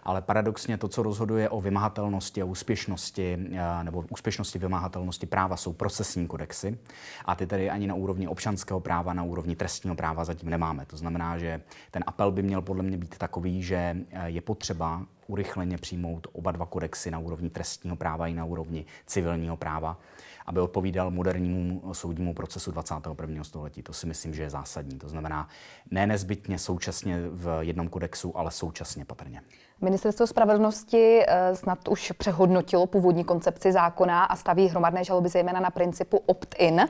Ale 0.04 0.22
paradoxně 0.22 0.78
to, 0.78 0.88
co 0.88 1.04
rozhoduje 1.04 1.50
o 1.50 1.62
vymahatelnosti 1.62 2.42
a 2.42 2.46
úspěšnosti 2.46 3.38
uh, 3.52 3.84
nebo 3.84 4.04
úspěšnosti 4.10 4.60
vymahatelnosti 4.60 5.26
práva, 5.26 5.58
jsou 5.58 5.74
procesní 5.74 6.28
kodexy. 6.28 6.78
A 7.26 7.36
ty 7.36 7.48
tady 7.48 7.70
ani 7.70 7.88
na 7.88 7.96
úrovni 7.96 8.28
občanského 8.28 8.80
práva, 8.80 9.14
na 9.14 9.24
úrovni 9.24 9.56
trestního 9.56 9.96
práva 9.96 10.26
zatím 10.26 10.50
nemáme. 10.50 10.86
To 10.86 10.98
znamená, 10.98 11.38
že 11.38 11.62
ten 11.92 12.04
apel 12.08 12.32
by 12.32 12.44
měl 12.44 12.62
podle 12.62 12.84
mě 12.84 12.98
být 12.98 13.18
takový, 13.18 13.64
že 13.64 13.98
je 14.26 14.42
potřeba 14.42 15.06
urychleně 15.28 15.78
přijmout 15.78 16.28
oba 16.34 16.52
dva 16.52 16.66
kodexy 16.66 17.12
na 17.12 17.20
úrovni 17.20 17.50
trestního 17.50 17.96
práva 17.96 18.28
i 18.28 18.34
na 18.34 18.46
úrovni 18.46 18.86
civilního 19.06 19.58
práva, 19.58 19.98
aby 20.46 20.60
odpovídal 20.60 21.12
modernímu 21.12 21.94
soudnímu 21.94 22.34
procesu 22.34 22.72
21. 22.72 23.44
století. 23.44 23.84
To 23.84 23.94
si 23.94 24.08
myslím, 24.08 24.34
že 24.34 24.44
je 24.44 24.50
zásadní. 24.50 24.98
To 24.98 25.10
znamená 25.10 25.50
ne 25.92 26.08
nezbytně 26.08 26.60
současně 26.60 27.18
v 27.30 27.58
jednom 27.62 27.88
kodexu, 27.88 28.38
ale 28.38 28.52
současně 28.52 29.06
patrně. 29.06 29.42
Ministerstvo 29.82 30.28
spravedlnosti 30.28 31.22
eh, 31.28 31.56
snad 31.56 31.88
už 31.88 32.12
přehodnotilo 32.12 32.88
původní 32.88 33.24
koncepci 33.24 33.72
zákona 33.72 34.24
a 34.24 34.36
staví 34.36 34.68
hromadné 34.68 35.04
žaloby 35.04 35.30
zejména 35.30 35.60
na 35.60 35.70
principu 35.70 36.18
opt-in. 36.18 36.88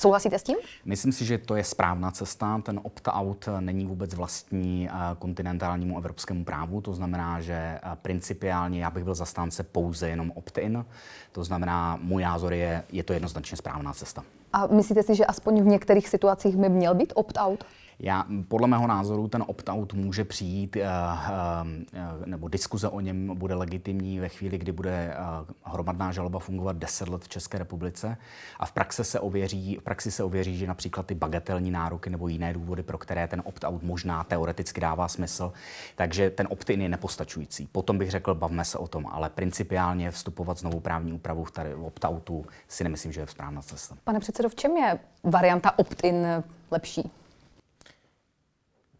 Souhlasíte 0.00 0.38
s 0.38 0.42
tím? 0.42 0.56
Myslím 0.84 1.12
si, 1.12 1.24
že 1.24 1.38
to 1.38 1.56
je 1.56 1.64
správná 1.64 2.10
cesta. 2.10 2.60
Ten 2.64 2.80
opt-out 2.82 3.48
není 3.60 3.86
vůbec 3.86 4.14
vlastní 4.14 4.88
eh, 4.88 4.92
kontinentálnímu 5.18 5.98
evropskému 5.98 6.44
právu. 6.44 6.80
To 6.80 6.94
znamená, 6.94 7.40
že 7.40 7.54
eh, 7.54 7.80
principiálně 8.02 8.82
já 8.82 8.90
bych 8.90 9.04
byl 9.04 9.14
zastánce 9.14 9.62
pouze 9.62 10.08
jenom 10.08 10.32
opt-in. 10.34 10.84
To 11.32 11.44
znamená, 11.44 11.98
můj 12.02 12.22
názor 12.22 12.52
je, 12.52 12.84
je 12.92 13.02
to 13.02 13.12
jednoznačně 13.12 13.56
správná 13.56 13.92
cesta. 13.92 14.24
A 14.52 14.66
myslíte 14.66 15.02
si, 15.02 15.14
že 15.14 15.26
aspoň 15.26 15.62
v 15.62 15.66
některých 15.66 16.08
situacích 16.08 16.56
by 16.56 16.68
měl 16.68 16.94
být 16.94 17.12
opt-out? 17.16 17.64
Já, 17.98 18.24
podle 18.48 18.68
mého 18.68 18.86
názoru 18.86 19.28
ten 19.28 19.44
opt-out 19.46 19.94
může 19.94 20.24
přijít, 20.24 20.76
eh, 20.76 20.82
eh, 20.82 22.26
nebo 22.26 22.48
diskuze 22.48 22.88
o 22.88 23.00
něm 23.00 23.34
bude 23.34 23.54
legitimní 23.54 24.20
ve 24.20 24.28
chvíli, 24.28 24.58
kdy 24.58 24.72
bude 24.72 24.90
eh, 24.90 25.16
hromadná 25.62 26.12
žaloba 26.12 26.38
fungovat 26.38 26.76
10 26.76 27.08
let 27.08 27.24
v 27.24 27.28
České 27.28 27.58
republice 27.58 28.16
a 28.58 28.66
v 28.66 28.72
praxi 28.72 29.04
se 29.04 29.20
ověří, 29.20 29.76
v 29.80 29.82
praxi 29.82 30.10
se 30.10 30.24
ověří, 30.24 30.56
že 30.56 30.66
například 30.66 31.06
ty 31.06 31.14
bagatelní 31.14 31.70
nároky 31.70 32.10
nebo 32.10 32.28
jiné 32.28 32.52
důvody, 32.52 32.82
pro 32.82 32.98
které 32.98 33.28
ten 33.28 33.42
opt-out 33.44 33.82
možná 33.82 34.24
teoreticky 34.24 34.80
dává 34.80 35.08
smysl, 35.08 35.52
takže 35.96 36.30
ten 36.30 36.46
opt-in 36.50 36.82
je 36.82 36.88
nepostačující. 36.88 37.66
Potom 37.72 37.98
bych 37.98 38.10
řekl, 38.10 38.34
bavme 38.34 38.64
se 38.64 38.78
o 38.78 38.88
tom, 38.88 39.06
ale 39.06 39.30
principiálně 39.30 40.10
vstupovat 40.10 40.58
znovu 40.58 40.80
právní 40.80 41.12
úpravu 41.12 41.44
v 41.44 41.52
opt-outu 41.84 42.44
si 42.68 42.84
nemyslím, 42.84 43.12
že 43.12 43.20
je 43.20 43.26
správná 43.26 43.62
cesta. 43.62 43.96
Pane 44.04 44.20
předsedo, 44.20 44.48
v 44.48 44.54
čem 44.54 44.76
je 44.76 44.98
varianta 45.24 45.78
opt-in 45.78 46.26
lepší? 46.70 47.10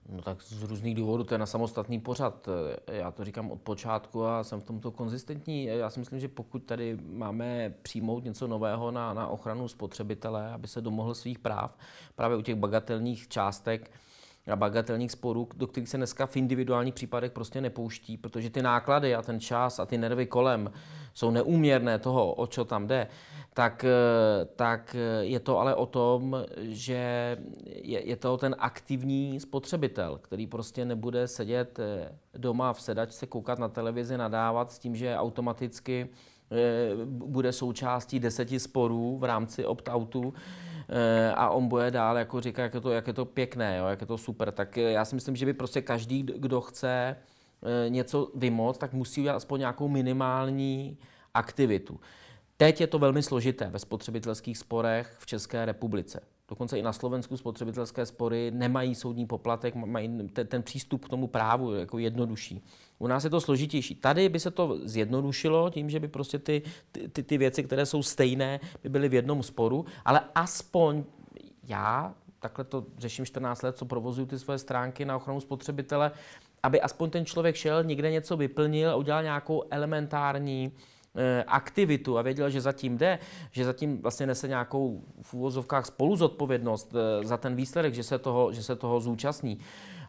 No 0.08 0.22
tak 0.22 0.42
z 0.42 0.62
různých 0.62 0.94
důvodů, 0.94 1.24
to 1.24 1.34
je 1.34 1.38
na 1.38 1.46
samostatný 1.46 2.00
pořad. 2.00 2.48
Já 2.86 3.10
to 3.10 3.24
říkám 3.24 3.50
od 3.50 3.60
počátku 3.60 4.24
a 4.26 4.44
jsem 4.44 4.60
v 4.60 4.64
tomto 4.64 4.90
konzistentní. 4.90 5.64
Já 5.64 5.90
si 5.90 6.00
myslím, 6.00 6.20
že 6.20 6.28
pokud 6.28 6.58
tady 6.58 6.98
máme 7.06 7.74
přijmout 7.82 8.24
něco 8.24 8.46
nového 8.46 8.90
na, 8.90 9.14
na 9.14 9.26
ochranu 9.26 9.68
spotřebitele, 9.68 10.52
aby 10.52 10.68
se 10.68 10.80
domohl 10.80 11.14
svých 11.14 11.38
práv, 11.38 11.78
právě 12.14 12.36
u 12.36 12.42
těch 12.42 12.54
bagatelních 12.54 13.28
částek, 13.28 13.90
a 14.52 14.56
bagatelních 14.56 15.12
sporů, 15.12 15.48
do 15.56 15.66
kterých 15.66 15.88
se 15.88 15.96
dneska 15.96 16.26
v 16.26 16.36
individuálních 16.36 16.94
případech 16.94 17.32
prostě 17.32 17.60
nepouští, 17.60 18.16
protože 18.16 18.50
ty 18.50 18.62
náklady 18.62 19.14
a 19.14 19.22
ten 19.22 19.40
čas 19.40 19.78
a 19.78 19.86
ty 19.86 19.98
nervy 19.98 20.26
kolem 20.26 20.70
jsou 21.14 21.30
neúměrné 21.30 21.98
toho, 21.98 22.32
o 22.32 22.46
co 22.46 22.64
tam 22.64 22.86
jde, 22.86 23.06
tak, 23.54 23.84
eh, 23.84 24.44
tak 24.56 24.96
eh, 24.98 25.24
je 25.24 25.40
to 25.40 25.58
ale 25.58 25.74
o 25.74 25.86
tom, 25.86 26.36
že 26.58 27.36
je, 27.66 28.08
je 28.08 28.16
to 28.16 28.36
ten 28.36 28.56
aktivní 28.58 29.40
spotřebitel, 29.40 30.18
který 30.22 30.46
prostě 30.46 30.84
nebude 30.84 31.28
sedět 31.28 31.78
eh, 31.78 32.18
doma 32.34 32.72
v 32.72 32.80
sedačce, 32.80 33.26
koukat 33.26 33.58
na 33.58 33.68
televizi, 33.68 34.18
nadávat 34.18 34.72
s 34.72 34.78
tím, 34.78 34.96
že 34.96 35.16
automaticky 35.16 36.08
bude 37.04 37.52
součástí 37.52 38.20
deseti 38.20 38.60
sporů 38.60 39.18
v 39.18 39.24
rámci 39.24 39.64
opt-outu 39.64 40.34
a 41.34 41.50
on 41.50 41.68
bude 41.68 41.90
dál 41.90 42.18
jako 42.18 42.40
říká, 42.40 42.62
jak 42.62 42.74
je 42.74 42.80
to, 42.80 42.90
jak 42.90 43.06
je 43.06 43.12
to 43.12 43.24
pěkné, 43.24 43.76
jo, 43.76 43.86
jak 43.86 44.00
je 44.00 44.06
to 44.06 44.18
super. 44.18 44.52
Tak 44.52 44.76
já 44.76 45.04
si 45.04 45.14
myslím, 45.14 45.36
že 45.36 45.46
by 45.46 45.52
prostě 45.52 45.82
každý, 45.82 46.22
kdo 46.22 46.60
chce 46.60 47.16
něco 47.88 48.30
vymoct, 48.34 48.78
tak 48.78 48.92
musí 48.92 49.20
udělat 49.20 49.36
aspoň 49.36 49.60
nějakou 49.60 49.88
minimální 49.88 50.98
aktivitu. 51.34 52.00
Teď 52.56 52.80
je 52.80 52.86
to 52.86 52.98
velmi 52.98 53.22
složité 53.22 53.66
ve 53.70 53.78
spotřebitelských 53.78 54.58
sporech 54.58 55.16
v 55.18 55.26
České 55.26 55.64
republice. 55.64 56.20
Dokonce 56.54 56.78
i 56.78 56.82
na 56.82 56.92
Slovensku 56.92 57.36
spotřebitelské 57.36 58.06
spory 58.06 58.50
nemají 58.50 58.94
soudní 58.94 59.26
poplatek, 59.26 59.74
mají 59.74 60.28
ten, 60.32 60.46
ten 60.46 60.62
přístup 60.62 61.04
k 61.04 61.08
tomu 61.08 61.26
právu 61.26 61.74
jako 61.74 61.98
jednodušší. 61.98 62.64
U 62.98 63.06
nás 63.06 63.24
je 63.24 63.30
to 63.30 63.40
složitější. 63.40 63.94
Tady 63.94 64.28
by 64.28 64.40
se 64.40 64.50
to 64.50 64.78
zjednodušilo 64.82 65.70
tím, 65.70 65.90
že 65.90 66.00
by 66.00 66.08
prostě 66.08 66.38
ty, 66.38 66.62
ty, 67.12 67.22
ty 67.22 67.38
věci, 67.38 67.62
které 67.62 67.86
jsou 67.86 68.02
stejné, 68.02 68.60
by 68.82 68.88
byly 68.88 69.08
v 69.08 69.14
jednom 69.14 69.42
sporu, 69.42 69.84
ale 70.04 70.20
aspoň 70.34 71.04
já, 71.62 72.14
takhle 72.38 72.64
to 72.64 72.86
řeším 72.98 73.26
14 73.26 73.62
let, 73.62 73.76
co 73.76 73.84
provozuju 73.84 74.26
ty 74.26 74.38
své 74.38 74.58
stránky 74.58 75.04
na 75.04 75.16
ochranu 75.16 75.40
spotřebitele, 75.40 76.10
aby 76.62 76.80
aspoň 76.80 77.10
ten 77.10 77.26
člověk 77.26 77.56
šel, 77.56 77.84
někde 77.84 78.10
něco 78.10 78.36
vyplnil 78.36 78.90
a 78.90 78.96
udělal 78.96 79.22
nějakou 79.22 79.62
elementární 79.70 80.72
Eh, 80.72 80.93
aktivitu 81.46 82.18
a 82.18 82.22
věděl, 82.22 82.50
že 82.50 82.60
zatím 82.60 82.98
jde, 82.98 83.18
že 83.50 83.64
zatím 83.64 84.02
vlastně 84.02 84.26
nese 84.26 84.48
nějakou 84.48 85.02
v 85.22 85.34
úvozovkách 85.34 85.86
spoluzodpovědnost 85.86 86.94
eh, 86.94 87.26
za 87.26 87.36
ten 87.36 87.56
výsledek, 87.56 87.94
že 87.94 88.02
se 88.02 88.18
toho, 88.18 88.52
že 88.52 88.62
se 88.62 88.76
toho 88.76 89.00
zúčastní. 89.00 89.58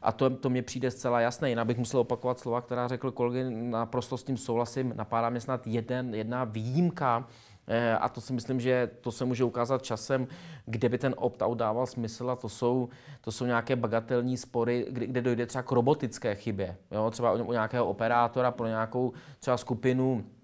A 0.01 0.11
to, 0.11 0.29
to 0.29 0.49
mě 0.49 0.61
přijde 0.61 0.91
zcela 0.91 1.21
jasné. 1.21 1.49
Jinak 1.49 1.67
bych 1.67 1.77
musel 1.77 1.99
opakovat 1.99 2.39
slova, 2.39 2.61
která 2.61 2.87
řekl 2.87 3.11
kolegy, 3.11 3.43
naprosto 3.49 4.17
s 4.17 4.23
tím 4.23 4.37
souhlasím. 4.37 4.93
Napadá 4.95 5.29
mě 5.29 5.41
snad 5.41 5.67
jeden, 5.67 6.15
jedna 6.15 6.43
výjimka, 6.43 7.27
eh, 7.67 7.97
a 7.97 8.09
to 8.09 8.21
si 8.21 8.33
myslím, 8.33 8.59
že 8.59 8.89
to 9.01 9.11
se 9.11 9.25
může 9.25 9.43
ukázat 9.43 9.81
časem, 9.83 10.27
kde 10.65 10.89
by 10.89 10.97
ten 10.97 11.15
opt-out 11.17 11.57
dával 11.57 11.85
smysl 11.85 12.29
a 12.29 12.35
to 12.35 12.49
jsou, 12.49 12.89
to 13.21 13.31
jsou 13.31 13.45
nějaké 13.45 13.75
bagatelní 13.75 14.37
spory, 14.37 14.85
kde, 14.89 15.07
kde 15.07 15.21
dojde 15.21 15.45
třeba 15.45 15.63
k 15.63 15.71
robotické 15.71 16.35
chybě. 16.35 16.77
Jo? 16.91 17.11
Třeba 17.11 17.31
u 17.31 17.51
nějakého 17.51 17.85
operátora 17.85 18.51
pro 18.51 18.67
nějakou 18.67 19.13
třeba 19.39 19.57
skupinu 19.57 20.23
Eh, 20.23 20.34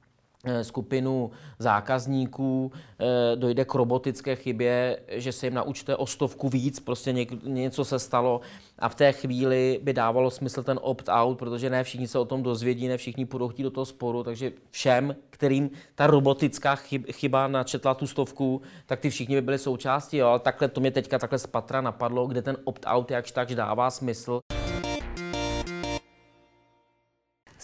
skupinu 0.61 1.31
zákazníků, 1.59 2.71
eh, 2.99 3.05
dojde 3.35 3.65
k 3.65 3.75
robotické 3.75 4.35
chybě, 4.35 4.99
že 5.07 5.31
se 5.31 5.45
jim 5.45 5.53
naučte 5.53 5.95
o 5.95 6.05
stovku 6.05 6.49
víc, 6.49 6.79
prostě 6.79 7.13
něco 7.43 7.85
se 7.85 7.99
stalo 7.99 8.41
a 8.79 8.89
v 8.89 8.95
té 8.95 9.11
chvíli 9.11 9.79
by 9.83 9.93
dávalo 9.93 10.31
smysl 10.31 10.63
ten 10.63 10.79
opt-out, 10.81 11.37
protože 11.37 11.69
ne 11.69 11.83
všichni 11.83 12.07
se 12.07 12.19
o 12.19 12.25
tom 12.25 12.43
dozvědí, 12.43 12.87
ne 12.87 12.97
všichni 12.97 13.25
půjdou 13.25 13.47
chtít 13.47 13.63
do 13.63 13.71
toho 13.71 13.85
sporu, 13.85 14.23
takže 14.23 14.51
všem, 14.71 15.15
kterým 15.29 15.69
ta 15.95 16.07
robotická 16.07 16.75
chyba 17.11 17.47
načetla 17.47 17.93
tu 17.93 18.07
stovku, 18.07 18.61
tak 18.85 18.99
ty 18.99 19.09
všichni 19.09 19.35
by 19.35 19.41
byli 19.41 19.57
součástí, 19.57 20.17
jo, 20.17 20.27
ale 20.27 20.39
takhle 20.39 20.67
to 20.67 20.81
mě 20.81 20.91
teďka 20.91 21.19
takhle 21.19 21.39
z 21.39 21.47
patra 21.47 21.81
napadlo, 21.81 22.27
kde 22.27 22.41
ten 22.41 22.57
opt-out 22.63 23.11
jakž 23.11 23.31
tak 23.31 23.55
dává 23.55 23.89
smysl. 23.89 24.41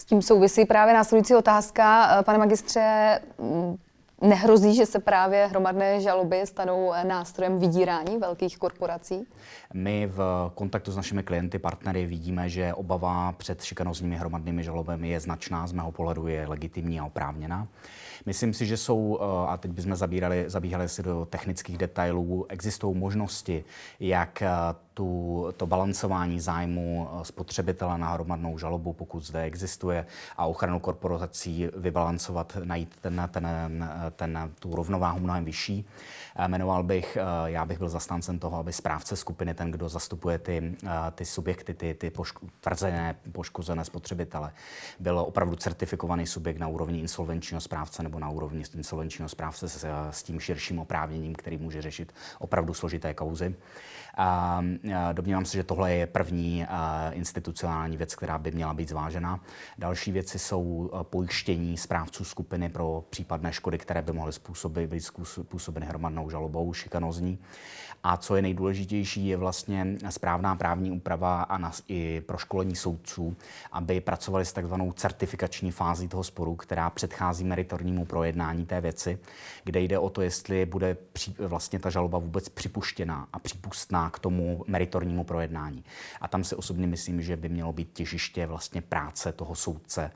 Tím 0.08 0.22
souvisí 0.22 0.64
právě 0.64 0.94
následující 0.94 1.34
otázka. 1.34 2.18
Eh, 2.18 2.22
pane 2.22 2.38
magistře, 2.38 3.20
mm, 3.38 3.76
nehrozí, 4.20 4.74
že 4.74 4.86
se 4.86 4.98
právě 4.98 5.46
hromadné 5.46 6.00
žaloby 6.00 6.40
stanou 6.44 6.92
nástrojem 7.02 7.58
vydírání 7.58 8.18
velkých 8.18 8.58
korporací? 8.58 9.26
My 9.74 10.06
v 10.06 10.50
kontaktu 10.54 10.92
s 10.92 10.96
našimi 10.96 11.22
klienty, 11.22 11.58
partnery 11.58 12.06
vidíme, 12.06 12.48
že 12.48 12.74
obava 12.74 13.32
před 13.32 13.62
šikanozními 13.62 14.16
hromadnými 14.16 14.64
žalobami 14.64 15.08
je 15.08 15.20
značná, 15.20 15.66
z 15.66 15.72
mého 15.72 15.92
pohledu 15.92 16.26
je 16.26 16.46
legitimní 16.46 17.00
a 17.00 17.04
oprávněná. 17.04 17.68
Myslím 18.26 18.54
si, 18.54 18.66
že 18.66 18.76
jsou, 18.76 19.18
eh, 19.20 19.48
a 19.48 19.56
teď 19.56 19.70
bychom 19.70 19.96
zabírali, 19.96 20.44
zabíhali 20.46 20.88
si 20.88 21.02
do 21.02 21.26
technických 21.30 21.78
detailů, 21.78 22.46
existují 22.48 22.96
možnosti, 22.96 23.64
jak 24.00 24.42
eh, 24.42 24.48
tu, 24.98 25.48
to 25.56 25.66
balancování 25.66 26.40
zájmu 26.40 27.08
eh, 27.10 27.24
spotřebitele 27.24 27.98
na 27.98 28.12
hromadnou 28.12 28.58
žalobu, 28.58 28.92
pokud 28.92 29.20
zde 29.20 29.42
existuje, 29.42 30.06
a 30.36 30.46
ochranu 30.46 30.80
korporací 30.80 31.68
vybalancovat, 31.76 32.58
najít 32.64 32.96
ten, 33.00 33.28
ten, 33.32 33.48
ten, 34.16 34.52
tu 34.58 34.74
rovnováhu 34.74 35.20
mnohem 35.20 35.44
vyšší. 35.44 35.86
Jmenoval 36.46 36.82
bych, 36.82 37.18
já 37.44 37.64
bych 37.64 37.78
byl 37.78 37.88
zastáncem 37.88 38.38
toho, 38.38 38.58
aby 38.58 38.72
správce 38.72 39.16
skupiny, 39.16 39.54
ten, 39.54 39.70
kdo 39.70 39.88
zastupuje 39.88 40.38
ty, 40.38 40.76
ty 41.14 41.24
subjekty, 41.24 41.74
ty, 41.74 41.94
ty 41.94 42.10
poško, 42.10 42.46
tvrzené, 42.60 43.16
poškozené 43.32 43.84
spotřebitele, 43.84 44.52
byl 45.00 45.18
opravdu 45.18 45.56
certifikovaný 45.56 46.26
subjekt 46.26 46.58
na 46.58 46.68
úrovni 46.68 47.00
insolvenčního 47.00 47.60
správce 47.60 48.02
nebo 48.02 48.18
na 48.18 48.28
úrovni 48.28 48.64
insolvenčního 48.74 49.28
správce 49.28 49.68
s, 49.68 49.86
s 50.10 50.22
tím 50.22 50.40
širším 50.40 50.78
oprávněním, 50.78 51.34
který 51.34 51.58
může 51.58 51.82
řešit 51.82 52.12
opravdu 52.38 52.74
složité 52.74 53.14
kauzy. 53.14 53.54
A 54.18 54.62
domnívám 55.12 55.44
se, 55.44 55.56
že 55.56 55.64
tohle 55.64 55.94
je 55.94 56.06
první 56.06 56.66
institucionální 57.10 57.96
věc, 57.96 58.14
která 58.14 58.38
by 58.38 58.50
měla 58.50 58.74
být 58.74 58.88
zvážena. 58.88 59.40
Další 59.78 60.12
věci 60.12 60.38
jsou 60.38 60.90
pojištění 61.02 61.76
správců 61.76 62.24
skupiny 62.24 62.68
pro 62.68 63.04
případné 63.10 63.52
škody, 63.52 63.78
které 63.78 64.02
by 64.02 64.12
mohly 64.12 64.32
způsobit, 64.32 64.90
být 64.90 65.10
způsobeny 65.22 65.86
hromadnou 65.86 66.30
žalobou, 66.30 66.72
šikanozní. 66.72 67.38
A 68.02 68.16
co 68.16 68.36
je 68.36 68.42
nejdůležitější, 68.42 69.26
je 69.26 69.36
vlastně 69.36 69.86
správná 70.10 70.56
právní 70.56 70.90
úprava 70.90 71.42
a 71.42 71.58
nas, 71.58 71.82
i 71.88 72.20
pro 72.20 72.38
školení 72.38 72.76
soudců, 72.76 73.36
aby 73.72 74.00
pracovali 74.00 74.44
s 74.44 74.52
takzvanou 74.52 74.92
certifikační 74.92 75.70
fází 75.70 76.08
toho 76.08 76.24
sporu, 76.24 76.56
která 76.56 76.90
předchází 76.90 77.44
meritornímu 77.44 78.04
projednání 78.04 78.66
té 78.66 78.80
věci, 78.80 79.18
kde 79.64 79.80
jde 79.80 79.98
o 79.98 80.10
to, 80.10 80.22
jestli 80.22 80.66
bude 80.66 80.96
při, 81.12 81.34
vlastně 81.38 81.78
ta 81.78 81.90
žaloba 81.90 82.18
vůbec 82.18 82.48
připuštěná 82.48 83.28
a 83.32 83.38
přípustná 83.38 84.07
k 84.10 84.18
tomu 84.18 84.64
meritornímu 84.66 85.24
projednání. 85.24 85.84
A 86.20 86.28
tam 86.28 86.44
si 86.44 86.56
osobně 86.56 86.86
myslím, 86.86 87.22
že 87.22 87.36
by 87.36 87.48
mělo 87.48 87.72
být 87.72 87.92
těžiště 87.92 88.46
vlastně 88.46 88.82
práce 88.82 89.32
toho 89.32 89.54
soudce 89.54 90.10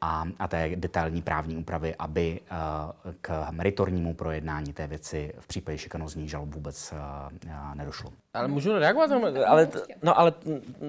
a, 0.00 0.24
a 0.38 0.48
té 0.48 0.70
detailní 0.76 1.22
právní 1.22 1.56
úpravy, 1.56 1.94
aby 1.98 2.40
uh, 2.40 3.12
k 3.20 3.50
meritornímu 3.50 4.14
projednání 4.14 4.72
té 4.72 4.86
věci 4.86 5.34
v 5.38 5.46
případě 5.46 5.78
šikanozní 5.78 6.28
žalob 6.28 6.54
vůbec 6.54 6.92
uh, 6.92 7.74
nedošlo. 7.74 8.10
Ale 8.34 8.48
můžu 8.48 8.72
reagovat? 8.72 9.10
Ale, 9.46 9.68
no 10.02 10.18
ale 10.18 10.32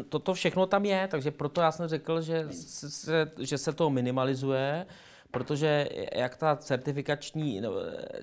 toto 0.09 0.33
všechno 0.33 0.65
tam 0.65 0.85
je, 0.85 1.07
takže 1.07 1.31
proto 1.31 1.61
já 1.61 1.71
jsem 1.71 1.87
řekl, 1.87 2.21
že 2.21 2.47
se, 2.51 3.31
že 3.39 3.57
se 3.57 3.73
to 3.73 3.89
minimalizuje, 3.89 4.85
protože 5.35 5.89
jak 6.15 6.37
ta 6.37 6.55
certifikační 6.55 7.61
no, 7.61 7.71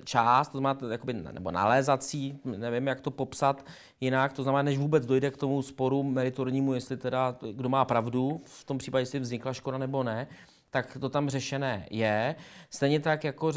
část, 0.03 0.47
to 0.47 0.57
znamená, 0.57 0.91
jakoby, 0.91 1.13
nebo 1.13 1.51
nalézací, 1.51 2.39
nevím, 2.45 2.87
jak 2.87 3.01
to 3.01 3.11
popsat 3.11 3.65
jinak, 4.01 4.33
to 4.33 4.43
znamená, 4.43 4.61
než 4.61 4.77
vůbec 4.77 5.05
dojde 5.05 5.31
k 5.31 5.37
tomu 5.37 5.61
sporu 5.61 6.03
meritornímu, 6.03 6.73
jestli 6.73 6.97
teda 6.97 7.35
kdo 7.51 7.69
má 7.69 7.85
pravdu, 7.85 8.41
v 8.45 8.63
tom 8.63 8.77
případě, 8.77 9.01
jestli 9.01 9.19
vznikla 9.19 9.53
škoda 9.53 9.77
nebo 9.77 10.03
ne, 10.03 10.27
tak 10.69 10.97
to 10.99 11.09
tam 11.09 11.29
řešené 11.29 11.87
je. 11.89 12.35
Stejně 12.69 12.99
tak 12.99 13.23
jako 13.23 13.51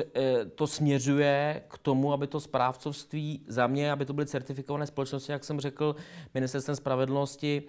to 0.55 0.67
směřuje 0.67 1.63
k 1.69 1.79
tomu, 1.79 2.13
aby 2.13 2.27
to 2.27 2.41
správcovství 2.41 3.45
za 3.49 3.67
mě, 3.67 3.93
aby 3.93 4.05
to 4.05 4.13
byly 4.13 4.27
certifikované 4.27 4.87
společnosti, 4.87 5.33
jak 5.33 5.45
jsem 5.45 5.61
řekl, 5.61 5.97
ministerstvem 6.35 6.77
spravedlnosti, 6.77 7.63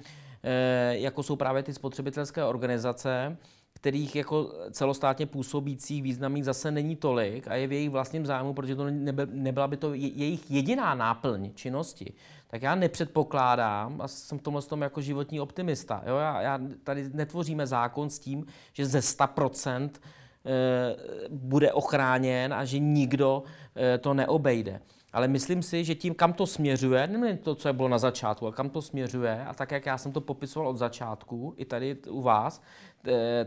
jako 0.89 1.23
jsou 1.23 1.35
právě 1.35 1.63
ty 1.63 1.73
spotřebitelské 1.73 2.43
organizace, 2.43 3.37
kterých 3.77 4.15
jako 4.15 4.53
celostátně 4.71 5.25
působících 5.25 6.03
významných 6.03 6.45
zase 6.45 6.71
není 6.71 6.95
tolik 6.95 7.47
a 7.47 7.55
je 7.55 7.67
v 7.67 7.71
jejich 7.71 7.89
vlastním 7.89 8.25
zájmu, 8.25 8.53
protože 8.53 8.75
to 8.75 8.85
nebyla 9.25 9.67
by 9.67 9.77
to 9.77 9.93
jejich 9.93 10.51
jediná 10.51 10.95
náplň 10.95 11.51
činnosti, 11.55 12.13
tak 12.47 12.61
já 12.61 12.75
nepředpokládám, 12.75 14.01
a 14.01 14.07
jsem 14.07 14.39
v 14.39 14.41
tomhle 14.41 14.61
tom 14.61 14.81
jako 14.81 15.01
životní 15.01 15.41
optimista, 15.41 16.03
jo? 16.05 16.17
Já, 16.17 16.41
já 16.41 16.59
tady 16.83 17.09
netvoříme 17.13 17.67
zákon 17.67 18.09
s 18.09 18.19
tím, 18.19 18.45
že 18.73 18.85
ze 18.85 18.99
100% 18.99 19.89
eh, 19.93 20.95
bude 21.29 21.73
ochráněn 21.73 22.53
a 22.53 22.65
že 22.65 22.79
nikdo 22.79 23.43
eh, 23.75 23.97
to 23.97 24.13
neobejde. 24.13 24.81
Ale 25.13 25.27
myslím 25.27 25.63
si, 25.63 25.83
že 25.83 25.95
tím, 25.95 26.15
kam 26.15 26.33
to 26.33 26.47
směřuje, 26.47 27.07
nejen 27.07 27.37
to, 27.37 27.55
co 27.55 27.69
je 27.69 27.73
bylo 27.73 27.87
na 27.87 27.97
začátku, 27.97 28.45
ale 28.45 28.55
kam 28.55 28.69
to 28.69 28.81
směřuje, 28.81 29.45
a 29.45 29.53
tak, 29.53 29.71
jak 29.71 29.85
já 29.85 29.97
jsem 29.97 30.11
to 30.11 30.21
popisoval 30.21 30.69
od 30.69 30.77
začátku, 30.77 31.53
i 31.57 31.65
tady 31.65 31.97
u 32.09 32.21
vás, 32.21 32.61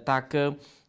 tak, 0.04 0.34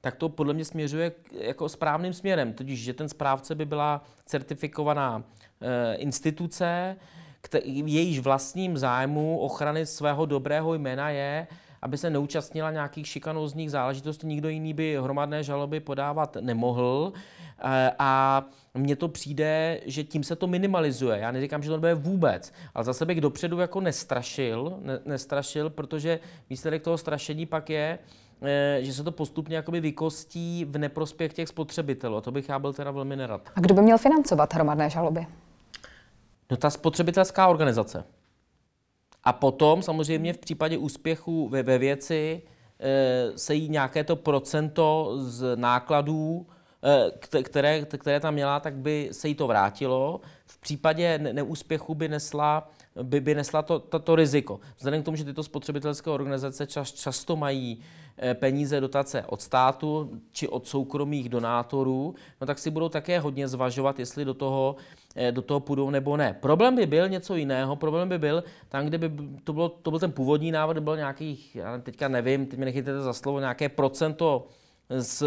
tak 0.02 0.16
to 0.16 0.30
podle 0.30 0.54
mě 0.54 0.66
směřuje 0.66 1.12
jako 1.32 1.70
správným 1.70 2.14
směrem. 2.14 2.54
Totiž, 2.54 2.80
že 2.84 2.94
ten 2.94 3.10
správce 3.10 3.56
by 3.56 3.66
byla 3.66 4.04
certifikovaná 4.26 5.24
eh, 5.62 5.96
instituce, 5.96 6.96
jejíž 7.64 8.20
vlastním 8.20 8.78
zájmu 8.78 9.40
ochrany 9.40 9.86
svého 9.86 10.26
dobrého 10.26 10.74
jména 10.74 11.10
je, 11.10 11.48
aby 11.82 11.98
se 11.98 12.10
neúčastnila 12.10 12.72
nějakých 12.72 13.08
šikanózních 13.08 13.72
záležitostí, 13.72 14.28
nikdo 14.28 14.50
jiný 14.50 14.74
by 14.74 14.98
hromadné 15.02 15.44
žaloby 15.44 15.80
podávat 15.80 16.38
nemohl. 16.42 17.14
Eh, 17.64 17.92
a 18.00 18.44
mně 18.74 18.96
to 18.96 19.08
přijde, 19.08 19.80
že 19.86 20.04
tím 20.04 20.24
se 20.24 20.36
to 20.36 20.48
minimalizuje. 20.48 21.20
Já 21.20 21.32
neříkám, 21.32 21.64
že 21.64 21.70
to 21.70 21.76
nebude 21.76 21.94
vůbec, 21.94 22.54
ale 22.74 22.84
zase 22.84 23.06
bych 23.06 23.22
dopředu 23.22 23.60
jako 23.60 23.82
nestrašil, 23.82 24.80
ne, 24.82 25.00
nestrašil, 25.06 25.70
protože 25.70 26.20
výsledek 26.50 26.82
toho 26.82 26.98
strašení 26.98 27.46
pak 27.46 27.70
je, 27.70 28.00
eh, 28.42 28.80
že 28.82 28.94
se 28.94 29.04
to 29.04 29.12
postupně 29.12 29.56
jakoby 29.56 29.80
vykostí 29.80 30.66
v 30.66 30.78
neprospěch 30.78 31.34
těch 31.34 31.48
spotřebitelů. 31.48 32.18
A 32.18 32.22
to 32.22 32.32
bych 32.32 32.50
já 32.50 32.60
byl 32.60 32.74
teda 32.74 32.92
velmi 32.92 33.16
nerad. 33.16 33.42
A 33.56 33.60
kdo 33.60 33.74
by 33.74 33.82
měl 33.82 33.98
financovat 33.98 34.54
hromadné 34.54 34.90
žaloby? 34.90 35.28
No 36.52 36.58
ta 36.58 36.70
spotřebitelská 36.70 37.48
organizace. 37.48 38.04
A 39.24 39.34
potom 39.34 39.82
samozřejmě 39.82 40.34
v 40.34 40.38
případě 40.38 40.78
úspěchu 40.78 41.50
ve, 41.50 41.64
ve 41.64 41.78
věci 41.78 42.42
e, 42.80 43.38
se 43.38 43.56
jí 43.56 43.70
nějaké 43.70 44.04
to 44.04 44.16
procento 44.16 45.14
z 45.18 45.56
nákladů, 45.56 46.48
e, 47.38 47.44
které, 47.44 47.82
které 47.86 48.20
tam 48.20 48.34
měla, 48.34 48.60
tak 48.60 48.76
by 48.76 49.10
se 49.12 49.28
jí 49.28 49.36
to 49.36 49.48
vrátilo. 49.48 50.22
V 50.46 50.58
případě 50.58 51.18
neúspěchu 51.18 51.96
by 51.96 52.08
nesla, 52.10 52.70
by, 53.04 53.22
by 53.22 53.36
nesla 53.36 53.62
to, 53.62 53.80
to, 53.80 54.00
to 54.00 54.16
riziko. 54.16 54.60
Vzhledem 54.78 55.02
k 55.02 55.06
tomu, 55.06 55.18
že 55.18 55.26
tyto 55.26 55.44
spotřebitelské 55.44 56.10
organizace 56.10 56.68
čas, 56.68 56.92
často 56.92 57.36
mají 57.36 57.84
Eh, 58.24 58.34
peníze, 58.34 58.82
dotace 58.82 59.24
od 59.28 59.42
státu 59.42 60.22
či 60.32 60.48
od 60.48 60.68
soukromých 60.68 61.30
donátorů, 61.30 62.16
no 62.42 62.48
tak 62.48 62.60
si 62.60 62.70
budou 62.70 62.90
také 62.90 63.20
hodně 63.20 63.48
zvažovat, 63.48 64.00
jestli 64.00 64.26
do 64.26 64.34
toho, 64.34 64.76
eh, 64.80 65.01
do 65.32 65.42
toho 65.42 65.60
půjdou 65.60 65.90
nebo 65.90 66.18
ne. 66.18 66.34
Problém 66.40 66.76
by 66.76 66.86
byl 66.86 67.10
něco 67.10 67.36
jiného, 67.36 67.76
problém 67.76 68.10
by 68.10 68.20
byl 68.20 68.44
tam, 68.70 68.86
kde 68.86 68.98
by 68.98 69.12
to, 69.44 69.54
bylo, 69.54 69.70
to 69.70 69.90
byl 69.90 70.00
ten 70.00 70.12
původní 70.12 70.52
návod, 70.52 70.80
byl 70.80 70.98
nějakých, 70.98 71.56
já 71.56 71.78
teďka 71.78 72.08
nevím, 72.08 72.46
teď 72.46 72.60
mi 72.60 72.66
nechytete 72.66 73.02
za 73.02 73.14
slovo, 73.14 73.40
nějaké 73.40 73.70
procento 73.70 74.48
z 74.90 75.24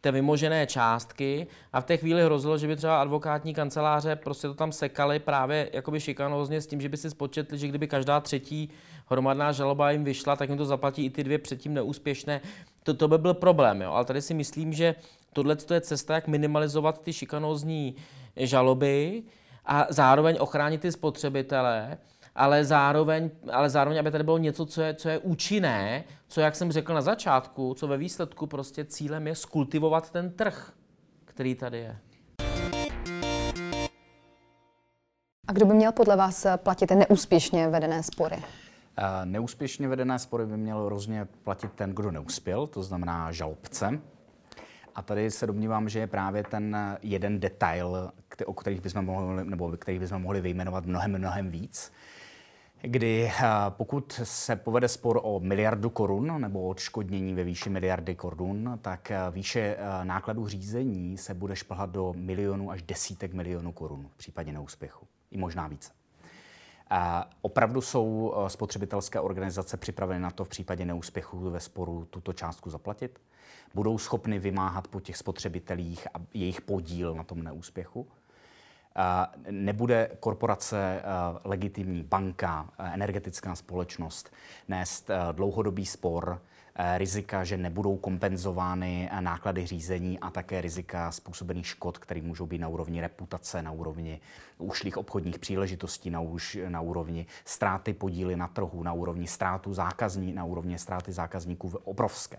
té 0.00 0.12
vymožené 0.12 0.66
částky 0.66 1.46
a 1.72 1.80
v 1.80 1.84
té 1.84 1.96
chvíli 1.96 2.24
hrozilo, 2.24 2.58
že 2.58 2.66
by 2.66 2.76
třeba 2.76 3.00
advokátní 3.00 3.54
kanceláře 3.54 4.16
prostě 4.16 4.48
to 4.48 4.54
tam 4.54 4.72
sekali 4.72 5.18
právě 5.18 5.70
jakoby 5.72 6.00
šikanózně 6.00 6.60
s 6.60 6.66
tím, 6.66 6.80
že 6.80 6.88
by 6.88 6.96
si 6.96 7.10
spočetli, 7.10 7.58
že 7.58 7.68
kdyby 7.68 7.88
každá 7.88 8.20
třetí 8.20 8.70
hromadná 9.06 9.52
žaloba 9.52 9.90
jim 9.90 10.04
vyšla, 10.04 10.36
tak 10.36 10.48
jim 10.48 10.58
to 10.58 10.64
zaplatí 10.64 11.04
i 11.04 11.10
ty 11.10 11.24
dvě 11.24 11.38
předtím 11.38 11.74
neúspěšné. 11.74 12.40
To, 12.82 12.94
to 12.94 13.08
by 13.08 13.18
byl 13.18 13.34
problém, 13.34 13.82
jo. 13.82 13.92
ale 13.92 14.04
tady 14.04 14.22
si 14.22 14.34
myslím, 14.34 14.72
že 14.72 14.94
tohle 15.32 15.56
je 15.70 15.80
cesta, 15.80 16.14
jak 16.14 16.28
minimalizovat 16.28 17.02
ty 17.02 17.12
šikanózní 17.12 17.96
žaloby 18.36 19.22
a 19.64 19.86
zároveň 19.88 20.36
ochránit 20.40 20.80
ty 20.80 20.92
spotřebitele, 20.92 21.98
ale 22.34 22.64
zároveň, 22.64 23.30
ale 23.52 23.70
zároveň, 23.70 23.98
aby 23.98 24.10
tady 24.10 24.24
bylo 24.24 24.38
něco, 24.38 24.66
co 24.66 24.82
je, 24.82 24.94
co 24.94 25.08
je 25.08 25.18
účinné, 25.18 26.04
co, 26.28 26.40
jak 26.40 26.56
jsem 26.56 26.72
řekl 26.72 26.94
na 26.94 27.00
začátku, 27.00 27.74
co 27.74 27.88
ve 27.88 27.96
výsledku 27.96 28.46
prostě 28.46 28.84
cílem 28.84 29.26
je 29.26 29.34
skultivovat 29.34 30.10
ten 30.10 30.30
trh, 30.30 30.72
který 31.24 31.54
tady 31.54 31.78
je. 31.78 31.98
A 35.48 35.52
kdo 35.52 35.66
by 35.66 35.74
měl 35.74 35.92
podle 35.92 36.16
vás 36.16 36.46
platit 36.56 36.90
neúspěšně 36.90 37.68
vedené 37.68 38.02
spory? 38.02 38.36
Neúspěšně 39.24 39.88
vedené 39.88 40.18
spory 40.18 40.46
by 40.46 40.56
měl 40.56 40.88
rozně 40.88 41.28
platit 41.42 41.72
ten, 41.72 41.90
kdo 41.90 42.10
neuspěl, 42.10 42.66
to 42.66 42.82
znamená 42.82 43.32
žalobce. 43.32 44.00
A 45.00 45.02
tady 45.02 45.30
se 45.30 45.46
domnívám, 45.46 45.88
že 45.88 45.98
je 45.98 46.06
právě 46.06 46.42
ten 46.42 46.76
jeden 47.02 47.40
detail, 47.40 48.12
o 48.46 48.54
kterých 48.54 48.80
bychom 48.80 49.04
mohli, 49.04 49.44
nebo 49.44 49.76
kterých 49.76 50.00
bychom 50.00 50.22
mohli 50.22 50.40
vyjmenovat 50.40 50.86
mnohem, 50.86 51.18
mnohem 51.18 51.50
víc, 51.50 51.92
kdy 52.82 53.32
eh, 53.38 53.44
pokud 53.68 54.20
se 54.24 54.56
povede 54.56 54.88
spor 54.88 55.20
o 55.22 55.40
miliardu 55.40 55.90
korun 55.90 56.40
nebo 56.40 56.68
odškodnění 56.68 57.34
ve 57.34 57.44
výši 57.44 57.70
miliardy 57.70 58.14
korun, 58.14 58.78
tak 58.82 59.10
eh, 59.10 59.18
výše 59.30 59.60
eh, 59.60 60.04
nákladů 60.04 60.48
řízení 60.48 61.18
se 61.18 61.34
bude 61.34 61.56
šplhat 61.56 61.90
do 61.90 62.12
milionů 62.16 62.70
až 62.70 62.82
desítek 62.82 63.32
milionů 63.32 63.72
korun 63.72 64.08
v 64.14 64.16
případě 64.16 64.52
neúspěchu. 64.52 65.06
I 65.30 65.38
možná 65.38 65.68
více. 65.68 65.90
Opravdu 67.42 67.80
jsou 67.80 68.34
spotřebitelské 68.48 69.20
organizace 69.20 69.76
připraveny 69.76 70.20
na 70.20 70.30
to 70.30 70.44
v 70.44 70.48
případě 70.48 70.84
neúspěchu 70.84 71.50
ve 71.50 71.60
sporu 71.60 72.06
tuto 72.10 72.32
částku 72.32 72.70
zaplatit? 72.70 73.18
Budou 73.74 73.98
schopny 73.98 74.38
vymáhat 74.38 74.88
po 74.88 75.00
těch 75.00 75.16
spotřebitelích 75.16 76.06
a 76.14 76.18
jejich 76.34 76.60
podíl 76.60 77.14
na 77.14 77.24
tom 77.24 77.42
neúspěchu? 77.42 78.06
nebude 79.50 80.10
korporace, 80.20 81.02
legitimní 81.44 82.02
banka, 82.02 82.68
energetická 82.78 83.54
společnost 83.54 84.32
nést 84.68 85.10
dlouhodobý 85.32 85.86
spor, 85.86 86.40
rizika, 86.96 87.44
že 87.44 87.56
nebudou 87.56 87.96
kompenzovány 87.96 89.10
náklady 89.20 89.66
řízení 89.66 90.18
a 90.18 90.30
také 90.30 90.60
rizika 90.60 91.12
způsobených 91.12 91.66
škod, 91.66 91.98
které 91.98 92.22
můžou 92.22 92.46
být 92.46 92.58
na 92.58 92.68
úrovni 92.68 93.00
reputace, 93.00 93.62
na 93.62 93.70
úrovni 93.70 94.20
ušlých 94.58 94.96
obchodních 94.96 95.38
příležitostí, 95.38 96.10
na, 96.10 96.20
už, 96.20 96.58
na 96.68 96.80
úrovni 96.80 97.26
ztráty 97.44 97.92
podíly 97.92 98.36
na 98.36 98.48
trhu, 98.48 98.82
na 98.82 98.92
úrovni 98.92 99.26
ztrátu 99.26 99.74
zákazní, 99.74 100.32
na 100.32 100.44
úrovni 100.44 100.78
ztráty 100.78 101.12
zákazníků 101.12 101.72
obrovské. 101.84 102.38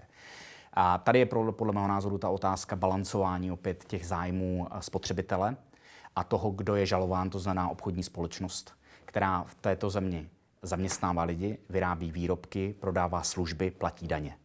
A 0.73 0.97
tady 0.97 1.19
je 1.19 1.25
podle 1.25 1.73
mého 1.73 1.87
názoru 1.87 2.17
ta 2.17 2.29
otázka 2.29 2.75
balancování 2.75 3.51
opět 3.51 3.85
těch 3.85 4.07
zájmů 4.07 4.67
spotřebitele 4.79 5.55
a 6.15 6.23
toho, 6.23 6.51
kdo 6.51 6.75
je 6.75 6.85
žalován, 6.85 7.29
to 7.29 7.39
znamená 7.39 7.69
obchodní 7.69 8.03
společnost, 8.03 8.73
která 9.05 9.43
v 9.43 9.55
této 9.55 9.89
zemi 9.89 10.29
zaměstnává 10.61 11.23
lidi, 11.23 11.57
vyrábí 11.69 12.11
výrobky, 12.11 12.75
prodává 12.79 13.23
služby, 13.23 13.71
platí 13.71 14.07
daně. 14.07 14.37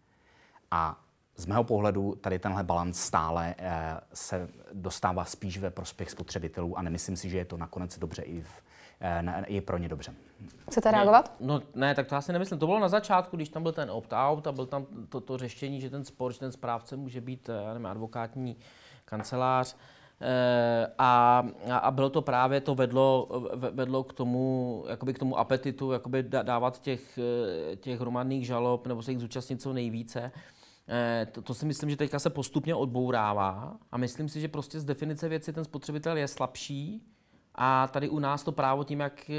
A 0.70 1.00
z 1.36 1.46
mého 1.46 1.64
pohledu 1.64 2.14
tady 2.14 2.38
tenhle 2.38 2.64
balans 2.64 3.00
stále 3.00 3.54
eh, 3.58 4.00
se 4.14 4.48
dostává 4.72 5.24
spíš 5.24 5.58
ve 5.58 5.70
prospěch 5.70 6.10
spotřebitelů 6.10 6.78
a 6.78 6.82
nemyslím 6.82 7.16
si, 7.16 7.30
že 7.30 7.38
je 7.38 7.44
to 7.44 7.56
nakonec 7.56 7.98
dobře 7.98 8.22
i, 8.22 8.40
v, 8.40 8.62
eh, 9.00 9.44
i 9.46 9.60
pro 9.60 9.78
ně 9.78 9.88
dobře. 9.88 10.14
Chcete 10.70 10.90
reagovat? 10.90 11.36
No 11.40 11.62
ne, 11.74 11.94
tak 11.94 12.06
to 12.06 12.14
já 12.14 12.20
si 12.20 12.32
nemyslím. 12.32 12.58
To 12.58 12.66
bylo 12.66 12.80
na 12.80 12.88
začátku, 12.88 13.36
když 13.36 13.48
tam 13.48 13.62
byl 13.62 13.72
ten 13.72 13.90
opt-out 13.90 14.46
a 14.46 14.52
byl 14.52 14.66
tam 14.66 14.86
to, 15.08 15.20
to 15.20 15.38
řešení, 15.38 15.80
že 15.80 15.90
ten 15.90 16.04
spor, 16.04 16.32
že 16.32 16.38
ten 16.38 16.52
správce 16.52 16.96
může 16.96 17.20
být 17.20 17.48
eh, 17.48 17.68
nevím, 17.68 17.86
advokátní 17.86 18.56
kancelář. 19.04 19.76
Eh, 20.20 20.92
a, 20.98 21.42
a 21.70 21.90
bylo 21.90 22.10
to 22.10 22.22
právě, 22.22 22.60
to 22.60 22.74
vedlo, 22.74 23.28
vedlo 23.54 24.04
k 24.04 24.12
tomu, 24.12 24.84
jakoby 24.88 25.14
k 25.14 25.18
tomu 25.18 25.38
apetitu, 25.38 25.92
jakoby 25.92 26.22
dávat 26.22 26.80
těch, 26.80 27.18
těch 27.76 28.00
hromadných 28.00 28.46
žalob 28.46 28.86
nebo 28.86 29.02
se 29.02 29.10
jich 29.10 29.20
zúčastnit 29.20 29.62
co 29.62 29.72
nejvíce. 29.72 30.32
Eh, 30.88 31.26
to, 31.32 31.42
to 31.42 31.54
si 31.54 31.66
myslím, 31.66 31.90
že 31.90 31.96
teďka 31.96 32.18
se 32.18 32.30
postupně 32.30 32.74
odbourává 32.74 33.76
a 33.92 33.98
myslím 33.98 34.28
si, 34.28 34.40
že 34.40 34.48
prostě 34.48 34.80
z 34.80 34.84
definice 34.84 35.28
věci 35.28 35.52
ten 35.52 35.64
spotřebitel 35.64 36.16
je 36.16 36.28
slabší 36.28 37.02
a 37.56 37.88
tady 37.92 38.08
u 38.08 38.18
nás 38.18 38.42
to 38.42 38.52
právo 38.52 38.84
tím, 38.84 39.00
jak, 39.00 39.30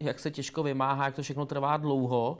jak 0.00 0.18
se 0.18 0.30
těžko 0.30 0.62
vymáhá, 0.62 1.04
jak 1.04 1.14
to 1.14 1.22
všechno 1.22 1.46
trvá 1.46 1.76
dlouho, 1.76 2.38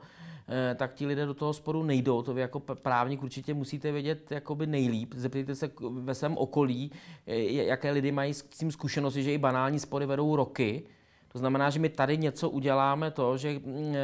Eh, 0.49 0.75
tak 0.75 0.95
ti 0.95 1.07
lidé 1.07 1.27
do 1.27 1.35
toho 1.35 1.53
sporu 1.53 1.83
nejdou. 1.83 2.23
To 2.23 2.35
vy 2.35 2.41
jako 2.41 2.61
právník 2.61 3.23
určitě 3.23 3.55
musíte 3.55 3.93
vědět 3.93 4.33
jakoby 4.33 4.67
nejlíp. 4.67 5.15
Zeptejte 5.17 5.55
se 5.55 5.71
ve 5.91 6.15
svém 6.15 6.37
okolí, 6.37 6.91
eh, 7.27 7.37
jaké 7.43 7.91
lidi 7.91 8.13
mají 8.13 8.35
s 8.35 8.43
tím 8.43 8.73
zkušenosti, 8.73 9.23
že 9.23 9.33
i 9.33 9.39
banální 9.39 9.79
spory 9.79 10.07
vedou 10.07 10.37
roky. 10.37 10.83
To 11.37 11.41
znamená, 11.41 11.71
že 11.71 11.81
my 11.81 11.89
tady 11.89 12.19
něco 12.19 12.51
uděláme 12.51 13.11
to, 13.11 13.37
že 13.37 13.61
mm, 13.65 13.95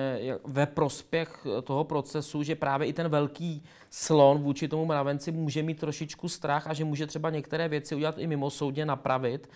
ve 0.45 0.66
prospěch 0.66 1.47
toho 1.64 1.85
procesu, 1.85 2.42
že 2.42 2.55
právě 2.55 2.88
i 2.88 2.92
ten 2.92 3.09
velký 3.09 3.64
slon 3.90 4.38
vůči 4.38 4.68
tomu 4.68 4.85
mravenci 4.85 5.33
může 5.33 5.62
mít 5.62 5.81
trošičku 5.81 6.29
strach 6.29 6.66
a 6.66 6.75
že 6.75 6.85
může 6.85 7.07
třeba 7.07 7.31
některé 7.31 7.68
věci 7.68 7.95
udělat 7.95 8.18
i 8.18 8.27
mimo 8.27 8.51
soudně 8.51 8.87
napravit, 8.87 9.51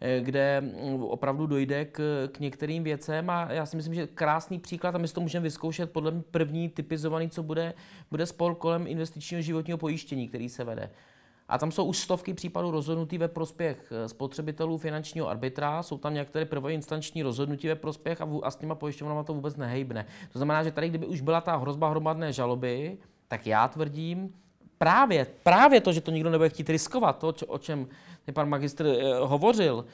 eh, 0.00 0.20
kde 0.20 0.60
mm, 0.60 1.02
opravdu 1.02 1.46
dojde 1.46 1.84
k, 1.84 2.28
k 2.32 2.40
některým 2.40 2.84
věcem 2.84 3.30
a 3.30 3.52
já 3.52 3.66
si 3.66 3.76
myslím, 3.76 3.94
že 3.94 4.06
krásný 4.06 4.58
příklad 4.58 4.94
a 4.94 4.98
my 4.98 5.08
si 5.08 5.14
to 5.14 5.20
můžeme 5.20 5.42
vyzkoušet 5.42 5.90
podle 5.90 6.10
mě 6.10 6.22
první 6.30 6.68
typizovaný, 6.68 7.30
co 7.30 7.42
bude, 7.42 7.74
bude 8.10 8.26
spol 8.26 8.54
kolem 8.54 8.86
investičního 8.86 9.42
životního 9.42 9.78
pojištění, 9.78 10.28
který 10.28 10.48
se 10.48 10.64
vede. 10.64 10.90
A 11.48 11.58
tam 11.58 11.72
jsou 11.72 11.84
už 11.84 11.98
stovky 11.98 12.34
případů 12.34 12.70
rozhodnutý 12.70 13.18
ve 13.18 13.28
prospěch 13.28 13.92
eh, 13.92 14.08
spotřebitelů 14.08 14.78
finančního 14.78 15.28
arbitra, 15.28 15.82
jsou 15.82 15.98
tam 15.98 16.14
některé 16.14 16.44
prvoinstanční 16.44 17.22
rozhodnutí 17.22 17.68
ve 17.68 17.74
prospěch 17.74 18.20
a, 18.20 18.28
a 18.42 18.50
s 18.50 18.56
těma 18.56 18.74
pojišťovnami 18.74 19.24
to 19.24 19.34
vůbec 19.34 19.56
nehejbne. 19.56 20.06
To 20.32 20.38
znamená, 20.38 20.62
že 20.62 20.70
tady, 20.70 20.88
kdyby 20.88 21.06
už 21.06 21.20
byla 21.20 21.40
ta 21.40 21.56
hrozba 21.56 21.90
hromadné 21.90 22.32
žaloby, 22.32 22.98
tak 23.28 23.46
já 23.46 23.68
tvrdím, 23.68 24.34
právě, 24.78 25.26
právě 25.42 25.80
to, 25.80 25.92
že 25.92 26.00
to 26.00 26.10
nikdo 26.10 26.30
nebude 26.30 26.48
chtít 26.48 26.70
riskovat, 26.70 27.18
to, 27.18 27.34
o 27.46 27.58
čem 27.58 27.88
pan 28.32 28.48
magistr 28.48 28.86
eh, 28.86 29.18
hovořil, 29.18 29.84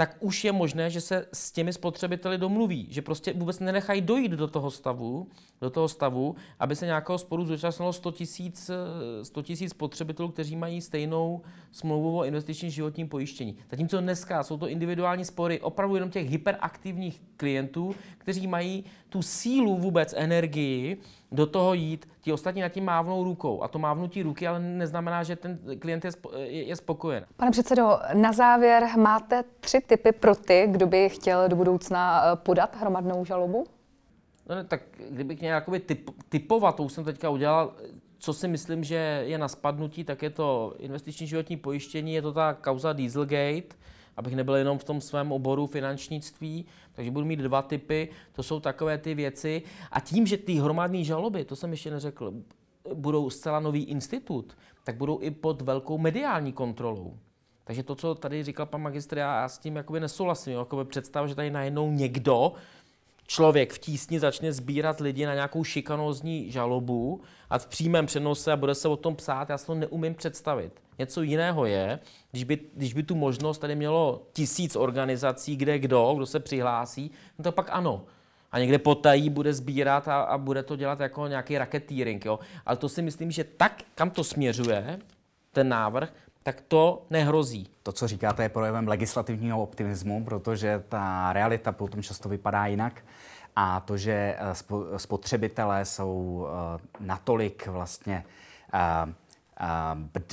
tak 0.00 0.16
už 0.20 0.44
je 0.44 0.52
možné, 0.52 0.90
že 0.90 1.00
se 1.00 1.26
s 1.32 1.52
těmi 1.52 1.72
spotřebiteli 1.72 2.38
domluví, 2.38 2.86
že 2.90 3.02
prostě 3.02 3.32
vůbec 3.32 3.60
nenechají 3.60 4.00
dojít 4.00 4.32
do 4.32 4.48
toho 4.48 4.70
stavu, 4.70 5.28
do 5.60 5.70
toho 5.70 5.88
stavu, 5.88 6.36
aby 6.58 6.76
se 6.76 6.86
nějakého 6.86 7.18
sporu 7.18 7.44
zúčastnilo 7.44 7.92
100 7.92 8.12
tisíc 8.12 8.70
100 9.22 9.42
spotřebitelů, 9.68 10.28
kteří 10.28 10.56
mají 10.56 10.80
stejnou 10.80 11.40
smlouvu 11.72 12.18
o 12.18 12.24
investičním 12.24 12.70
životním 12.70 13.08
pojištění. 13.08 13.56
Zatímco 13.70 14.00
dneska 14.00 14.42
jsou 14.42 14.56
to 14.56 14.68
individuální 14.68 15.24
spory 15.24 15.60
opravdu 15.60 15.94
jenom 15.94 16.10
těch 16.10 16.30
hyperaktivních 16.30 17.22
klientů, 17.36 17.94
kteří 18.18 18.46
mají 18.46 18.84
tu 19.08 19.22
sílu 19.22 19.78
vůbec 19.78 20.14
energii 20.16 21.00
do 21.32 21.46
toho 21.46 21.74
jít, 21.74 22.08
ti 22.20 22.32
ostatní 22.32 22.62
nad 22.62 22.68
tím 22.68 22.84
mávnou 22.84 23.24
rukou. 23.24 23.62
A 23.62 23.68
to 23.68 23.78
mávnutí 23.78 24.22
ruky 24.22 24.46
ale 24.46 24.60
neznamená, 24.60 25.22
že 25.22 25.36
ten 25.36 25.58
klient 25.78 26.04
je, 26.04 26.10
je 26.46 26.76
spokojen. 26.76 27.24
Pane 27.36 27.50
předsedo, 27.50 27.98
na 28.14 28.32
závěr 28.32 28.88
máte 28.96 29.44
tři 29.60 29.80
typy 29.80 30.12
pro 30.12 30.34
ty, 30.34 30.66
kdo 30.68 30.86
by 30.86 31.08
chtěl 31.08 31.48
do 31.48 31.56
budoucna 31.56 32.22
eh, 32.24 32.36
podat 32.36 32.76
hromadnou 32.76 33.24
žalobu? 33.24 33.66
No 34.48 34.54
ne, 34.54 34.64
tak 34.64 34.80
kdybych 35.10 35.40
měl 35.40 35.54
jakoby 35.54 35.80
typ, 35.80 36.10
typovat, 36.28 36.76
to 36.76 36.82
už 36.82 36.92
jsem 36.92 37.04
teďka 37.04 37.30
udělal, 37.30 37.72
co 38.18 38.32
si 38.32 38.48
myslím, 38.48 38.84
že 38.84 39.24
je 39.26 39.38
na 39.38 39.48
spadnutí, 39.48 40.04
tak 40.04 40.22
je 40.22 40.30
to 40.30 40.74
investiční 40.78 41.26
životní 41.26 41.56
pojištění, 41.56 42.14
je 42.14 42.22
to 42.22 42.32
ta 42.32 42.54
kauza 42.54 42.92
Dieselgate, 42.92 43.76
abych 44.16 44.36
nebyl 44.36 44.54
jenom 44.54 44.78
v 44.78 44.84
tom 44.84 45.00
svém 45.00 45.32
oboru 45.32 45.66
finančnictví, 45.66 46.66
takže 46.92 47.10
budu 47.10 47.26
mít 47.26 47.40
dva 47.40 47.62
typy, 47.62 48.08
to 48.32 48.42
jsou 48.42 48.60
takové 48.60 48.98
ty 48.98 49.14
věci. 49.14 49.62
A 49.90 50.00
tím, 50.00 50.26
že 50.26 50.36
ty 50.36 50.54
hromadné 50.54 51.04
žaloby, 51.04 51.44
to 51.44 51.56
jsem 51.56 51.70
ještě 51.70 51.90
neřekl, 51.90 52.32
budou 52.94 53.30
zcela 53.30 53.60
nový 53.60 53.84
institut, 53.84 54.56
tak 54.84 54.96
budou 54.96 55.20
i 55.20 55.30
pod 55.30 55.62
velkou 55.62 55.98
mediální 55.98 56.52
kontrolou. 56.52 57.16
Takže 57.64 57.82
to, 57.82 57.94
co 57.94 58.14
tady 58.14 58.42
říkal 58.42 58.66
pan 58.66 58.82
magistr, 58.82 59.18
já, 59.18 59.40
já 59.40 59.48
s 59.48 59.58
tím 59.58 59.76
jakoby 59.76 60.00
nesouhlasím. 60.00 60.52
Jakoby 60.52 60.84
představ, 60.84 61.28
že 61.28 61.34
tady 61.34 61.50
najednou 61.50 61.90
někdo, 61.90 62.52
člověk 63.30 63.72
v 63.72 63.78
tísni 63.78 64.20
začne 64.20 64.52
sbírat 64.52 65.00
lidi 65.00 65.26
na 65.26 65.34
nějakou 65.34 65.64
šikanózní 65.64 66.50
žalobu 66.50 67.20
a 67.50 67.58
v 67.58 67.66
přímém 67.66 68.06
přenose 68.06 68.52
a 68.52 68.56
bude 68.56 68.74
se 68.74 68.88
o 68.88 68.96
tom 68.96 69.16
psát, 69.16 69.48
já 69.48 69.58
si 69.58 69.66
to 69.66 69.74
neumím 69.74 70.14
představit. 70.14 70.82
Něco 70.98 71.22
jiného 71.22 71.66
je, 71.66 71.98
když 72.30 72.44
by, 72.44 72.58
když 72.74 72.94
by 72.94 73.02
tu 73.02 73.14
možnost 73.14 73.58
tady 73.58 73.76
mělo 73.76 74.22
tisíc 74.32 74.76
organizací, 74.76 75.56
kde 75.56 75.78
kdo, 75.78 76.12
kdo 76.16 76.26
se 76.26 76.40
přihlásí, 76.40 77.10
no 77.38 77.44
to 77.44 77.52
pak 77.52 77.66
ano. 77.70 78.04
A 78.52 78.58
někde 78.58 78.78
potají 78.78 79.30
bude 79.30 79.54
sbírat 79.54 80.08
a, 80.08 80.20
a 80.20 80.38
bude 80.38 80.62
to 80.62 80.76
dělat 80.76 81.00
jako 81.00 81.26
nějaký 81.26 81.58
raketýring. 81.58 82.26
Ale 82.66 82.76
to 82.76 82.88
si 82.88 83.02
myslím, 83.02 83.30
že 83.30 83.44
tak, 83.44 83.82
kam 83.94 84.10
to 84.10 84.24
směřuje, 84.24 84.98
ten 85.52 85.68
návrh, 85.68 86.12
tak 86.42 86.60
to 86.60 87.02
nehrozí. 87.10 87.68
To, 87.82 87.92
co 87.92 88.08
říkáte, 88.08 88.42
je 88.42 88.48
projevem 88.48 88.88
legislativního 88.88 89.62
optimismu, 89.62 90.24
protože 90.24 90.84
ta 90.88 91.32
realita 91.32 91.72
potom 91.72 92.02
často 92.02 92.28
vypadá 92.28 92.66
jinak. 92.66 93.04
A 93.56 93.80
to, 93.80 93.96
že 93.96 94.36
eh, 94.38 94.98
spotřebitelé 94.98 95.84
jsou 95.84 96.46
eh, 96.46 96.80
natolik 97.00 97.66
vlastně 97.66 98.24
eh, 98.74 98.78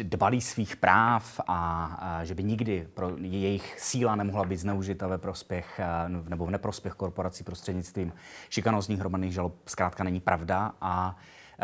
dbalí 0.03 0.41
svých 0.41 0.75
práv 0.75 1.39
a, 1.47 2.19
že 2.23 2.35
by 2.35 2.43
nikdy 2.43 2.87
pro 2.93 3.11
jejich 3.17 3.79
síla 3.79 4.15
nemohla 4.15 4.45
být 4.45 4.57
zneužita 4.57 5.07
ve 5.07 5.17
prospěch 5.17 5.79
nebo 6.27 6.45
v 6.45 6.51
neprospěch 6.51 6.93
korporací 6.93 7.43
prostřednictvím 7.43 8.13
šikanózních 8.49 8.99
hromadných 8.99 9.33
žalob, 9.33 9.53
zkrátka 9.65 10.03
není 10.03 10.19
pravda 10.19 10.71
a 10.81 11.17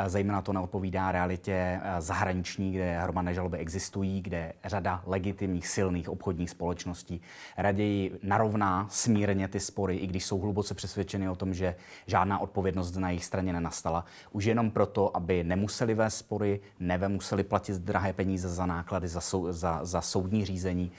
zejména 0.07 0.41
to 0.41 0.53
neodpovídá 0.53 1.11
realitě 1.11 1.53
eh, 1.53 2.01
zahraniční, 2.01 2.71
kde 2.71 2.99
hromadné 2.99 3.33
žaloby 3.33 3.57
existují, 3.57 4.21
kde 4.21 4.53
řada 4.65 5.03
legitimních, 5.05 5.67
silných 5.67 6.09
obchodních 6.09 6.49
společností 6.49 7.21
raději 7.57 8.19
narovná 8.23 8.87
smírně 8.89 9.47
ty 9.47 9.59
spory, 9.59 9.97
i 9.97 10.07
když 10.07 10.25
jsou 10.25 10.39
hluboce 10.39 10.73
přesvědčeny 10.73 11.29
o 11.29 11.35
tom, 11.35 11.53
že 11.53 11.75
žádná 12.07 12.39
odpovědnost 12.39 12.95
na 12.95 13.09
jejich 13.09 13.25
straně 13.25 13.53
nenastala. 13.53 14.05
Už 14.31 14.45
jenom 14.45 14.71
proto, 14.71 15.17
aby 15.17 15.43
nemuseli 15.43 15.93
vést 15.93 16.17
spory, 16.17 16.59
nemuseli 16.79 17.43
platit 17.43 17.77
drahé 17.77 18.13
peníze 18.13 18.49
za 18.49 18.65
náklady, 18.65 19.07
za, 19.07 19.21
sou, 19.21 19.51
za, 19.51 19.85
za 19.85 20.01
soudní 20.01 20.45
řízení 20.45 20.91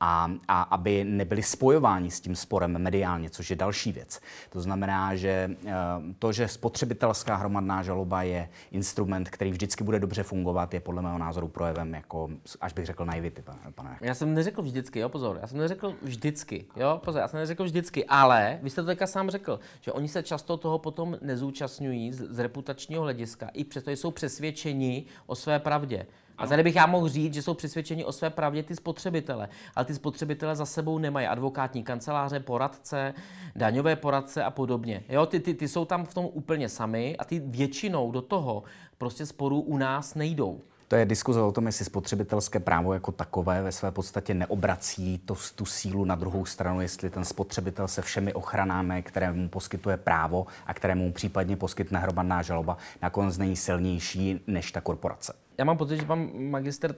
a, 0.00 0.30
a 0.48 0.62
aby 0.62 1.04
nebyli 1.04 1.42
spojováni 1.42 2.10
s 2.10 2.20
tím 2.20 2.36
sporem 2.36 2.78
mediálně, 2.78 3.30
což 3.30 3.50
je 3.50 3.56
další 3.56 3.92
věc. 3.92 4.20
To 4.50 4.60
znamená, 4.60 5.16
že 5.16 5.50
eh, 5.66 5.72
to, 6.18 6.32
že 6.32 6.48
spotřebitelská 6.48 7.36
hromadná 7.36 7.82
žaloba 7.82 8.22
je 8.22 8.48
instrument, 8.70 9.30
který 9.30 9.50
vždycky 9.50 9.84
bude 9.84 9.98
dobře 9.98 10.22
fungovat, 10.22 10.74
je 10.74 10.80
podle 10.80 11.02
mého 11.02 11.18
názoru 11.18 11.48
projevem, 11.48 11.94
jako, 11.94 12.28
až 12.60 12.72
bych 12.72 12.86
řekl, 12.86 13.04
naivity, 13.04 13.42
pane. 13.74 13.98
Já 14.00 14.14
jsem 14.14 14.34
neřekl 14.34 14.62
vždycky, 14.62 14.98
jo, 14.98 15.08
pozor, 15.08 15.38
já 15.40 15.46
jsem 15.46 15.58
neřekl 15.58 15.94
vždycky, 16.02 16.66
jo, 16.76 17.00
pozor, 17.04 17.20
já 17.20 17.28
jsem 17.28 17.40
neřekl 17.40 17.64
vždycky, 17.64 18.04
ale 18.04 18.58
vy 18.62 18.70
jste 18.70 18.82
to 18.82 18.86
teďka 18.86 19.06
sám 19.06 19.30
řekl, 19.30 19.60
že 19.80 19.92
oni 19.92 20.08
se 20.08 20.22
často 20.22 20.56
toho 20.56 20.78
potom 20.78 21.16
nezúčastňují 21.20 22.12
z, 22.12 22.16
z 22.30 22.38
reputačního 22.38 23.02
hlediska, 23.02 23.48
i 23.52 23.64
přesto 23.64 23.90
jsou 23.90 24.10
přesvědčeni 24.10 25.04
o 25.26 25.34
své 25.34 25.58
pravdě. 25.58 26.06
A 26.38 26.46
tady 26.46 26.62
bych 26.62 26.76
já 26.76 26.86
mohl 26.86 27.08
říct, 27.08 27.34
že 27.34 27.42
jsou 27.42 27.54
přesvědčeni 27.54 28.04
o 28.04 28.12
své 28.12 28.30
pravdě 28.30 28.62
ty 28.62 28.76
spotřebitele, 28.76 29.48
ale 29.76 29.84
ty 29.84 29.94
spotřebitele 29.94 30.56
za 30.56 30.66
sebou 30.66 30.98
nemají 30.98 31.26
advokátní 31.26 31.82
kanceláře, 31.82 32.40
poradce, 32.40 33.14
daňové 33.56 33.96
poradce 33.96 34.44
a 34.44 34.50
podobně. 34.50 35.04
Jo, 35.08 35.26
ty, 35.26 35.40
ty, 35.40 35.54
ty 35.54 35.68
jsou 35.68 35.84
tam 35.84 36.04
v 36.04 36.14
tom 36.14 36.28
úplně 36.32 36.68
sami 36.68 37.16
a 37.16 37.24
ty 37.24 37.38
většinou 37.40 38.12
do 38.12 38.22
toho 38.22 38.62
prostě 38.98 39.26
sporů 39.26 39.60
u 39.60 39.78
nás 39.78 40.14
nejdou. 40.14 40.60
To 40.88 40.96
je 40.96 41.06
diskuze 41.06 41.40
o 41.40 41.52
tom, 41.52 41.66
jestli 41.66 41.84
spotřebitelské 41.84 42.60
právo 42.60 42.94
jako 42.94 43.12
takové 43.12 43.62
ve 43.62 43.72
své 43.72 43.90
podstatě 43.90 44.34
neobrací 44.34 45.18
to, 45.18 45.36
tu 45.54 45.64
sílu 45.64 46.04
na 46.04 46.14
druhou 46.14 46.44
stranu, 46.44 46.80
jestli 46.80 47.10
ten 47.10 47.24
spotřebitel 47.24 47.88
se 47.88 48.02
všemi 48.02 48.34
ochranami, 48.34 49.02
které 49.02 49.32
mu 49.32 49.48
poskytuje 49.48 49.96
právo 49.96 50.46
a 50.66 50.74
kterému 50.74 51.12
případně 51.12 51.56
poskytne 51.56 51.98
hromadná 51.98 52.42
žaloba, 52.42 52.76
nakonec 53.02 53.38
není 53.38 53.56
silnější 53.56 54.40
než 54.46 54.72
ta 54.72 54.80
korporace. 54.80 55.32
Já 55.58 55.64
mám 55.64 55.76
pocit, 55.76 55.96
že 55.96 56.06
pan 56.06 56.30
magister 56.34 56.94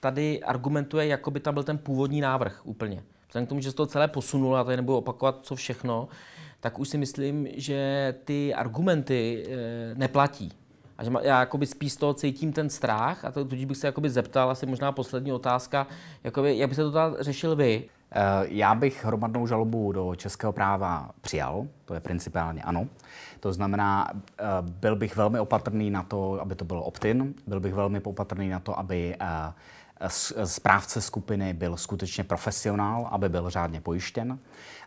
tady 0.00 0.42
argumentuje, 0.42 1.06
jako 1.06 1.30
by 1.30 1.40
tam 1.40 1.54
byl 1.54 1.62
ten 1.62 1.78
původní 1.78 2.20
návrh 2.20 2.60
úplně. 2.64 3.02
Vzhledem 3.28 3.46
k 3.46 3.48
tomu, 3.48 3.60
že 3.60 3.70
se 3.70 3.76
to 3.76 3.86
celé 3.86 4.08
posunulo, 4.08 4.56
a 4.56 4.64
tady 4.64 4.76
nebudu 4.76 4.98
opakovat, 4.98 5.38
co 5.42 5.56
všechno, 5.56 6.08
tak 6.60 6.78
už 6.78 6.88
si 6.88 6.98
myslím, 6.98 7.48
že 7.56 8.14
ty 8.24 8.54
argumenty 8.54 9.46
e, 9.48 9.94
neplatí. 9.94 10.52
A 11.00 11.04
že 11.04 11.10
já 11.22 11.40
jakoby 11.40 11.66
spíš 11.66 11.92
z 11.92 11.96
toho 11.96 12.14
cítím 12.14 12.52
ten 12.52 12.70
strach 12.70 13.24
a 13.24 13.30
to, 13.32 13.44
tudíž 13.44 13.64
bych 13.64 13.76
se 13.76 13.86
jakoby 13.86 14.10
zeptal, 14.10 14.50
asi 14.50 14.66
možná 14.66 14.92
poslední 14.92 15.32
otázka, 15.32 15.86
jakoby, 16.24 16.58
jak 16.58 16.68
byste 16.68 16.82
to 16.82 16.92
tady 16.92 17.16
řešil 17.20 17.56
vy? 17.56 17.84
Eh, 18.12 18.20
já 18.48 18.74
bych 18.74 19.04
hromadnou 19.04 19.46
žalobu 19.46 19.92
do 19.92 20.14
českého 20.14 20.52
práva 20.52 21.10
přijal, 21.20 21.66
to 21.84 21.94
je 21.94 22.00
principiálně 22.00 22.62
ano. 22.62 22.86
To 23.40 23.52
znamená, 23.52 24.10
eh, 24.38 24.44
byl 24.60 24.96
bych 24.96 25.16
velmi 25.16 25.40
opatrný 25.40 25.90
na 25.90 26.02
to, 26.02 26.40
aby 26.40 26.54
to 26.54 26.64
bylo 26.64 26.82
opt-in, 26.82 27.34
byl 27.46 27.60
bych 27.60 27.74
velmi 27.74 28.00
opatrný 28.00 28.48
na 28.48 28.60
to, 28.60 28.78
aby 28.78 29.16
eh, 29.20 29.52
správce 30.44 31.00
skupiny 31.00 31.54
byl 31.54 31.76
skutečně 31.76 32.24
profesionál, 32.24 33.08
aby 33.10 33.28
byl 33.28 33.50
řádně 33.50 33.80
pojištěn, 33.80 34.38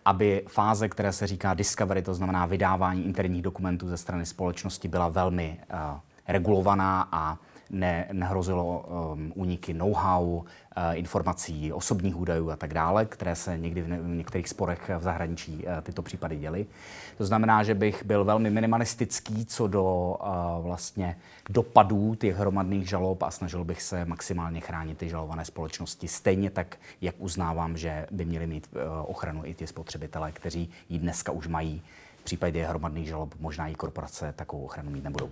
aby 0.06 0.44
fáze, 0.48 0.90
které 0.90 1.14
se 1.14 1.28
říká 1.28 1.54
discovery, 1.54 2.02
to 2.02 2.14
znamená 2.14 2.46
vydávání 2.46 3.06
interních 3.06 3.42
dokumentů 3.42 3.88
ze 3.90 3.98
strany 3.98 4.26
společnosti, 4.26 4.88
byla 4.88 5.08
velmi 5.08 5.60
uh, 5.74 6.00
regulovaná 6.28 7.08
a 7.12 7.38
ne, 7.74 8.08
nehrozilo 8.12 8.86
um, 9.14 9.32
úniky 9.36 9.74
know-how, 9.74 10.26
uh, 10.26 10.44
informací, 10.94 11.74
osobních 11.74 12.16
údajů 12.16 12.52
a 12.52 12.56
tak 12.56 12.74
dále, 12.74 13.06
které 13.06 13.36
se 13.36 13.58
někdy 13.58 13.82
v, 13.82 13.88
ne, 13.88 14.00
v 14.02 14.08
některých 14.08 14.50
sporech 14.50 14.92
v 14.98 15.04
zahraničí 15.04 15.66
uh, 15.66 15.82
tyto 15.82 16.02
případy 16.02 16.38
děly. 16.38 16.66
To 17.18 17.26
znamená, 17.26 17.64
že 17.64 17.76
bych 17.76 18.06
byl 18.06 18.26
velmi 18.26 18.50
minimalistický 18.50 19.46
co 19.46 19.68
do 19.68 20.16
uh, 20.20 20.64
vlastně 20.66 21.18
dopadů 21.50 22.16
těch 22.16 22.36
hromadných 22.36 22.90
žalob 22.90 23.24
a 23.24 23.32
snažil 23.32 23.64
bych 23.64 23.82
se 23.82 24.06
maximálně 24.06 24.62
chránit 24.62 24.98
ty 24.98 25.10
žalované 25.10 25.46
společnosti. 25.46 26.08
Stejně 26.08 26.50
tak, 26.50 26.78
jak 27.02 27.16
uznávám, 27.18 27.78
že 27.78 28.08
by 28.12 28.26
měli 28.26 28.48
mít 28.48 28.68
uh, 28.76 28.82
ochranu 29.06 29.42
i 29.46 29.54
ti 29.54 29.68
spotřebitelé, 29.68 30.32
kteří 30.32 30.70
ji 30.90 31.00
dneska 31.00 31.32
už 31.32 31.48
mají. 31.48 31.82
V 32.20 32.24
případě 32.24 32.66
hromadných 32.66 33.08
žalob 33.08 33.36
možná 33.40 33.68
i 33.68 33.76
korporace 33.76 34.34
takovou 34.36 34.64
ochranu 34.64 34.92
mít 34.92 35.04
nebudou. 35.04 35.30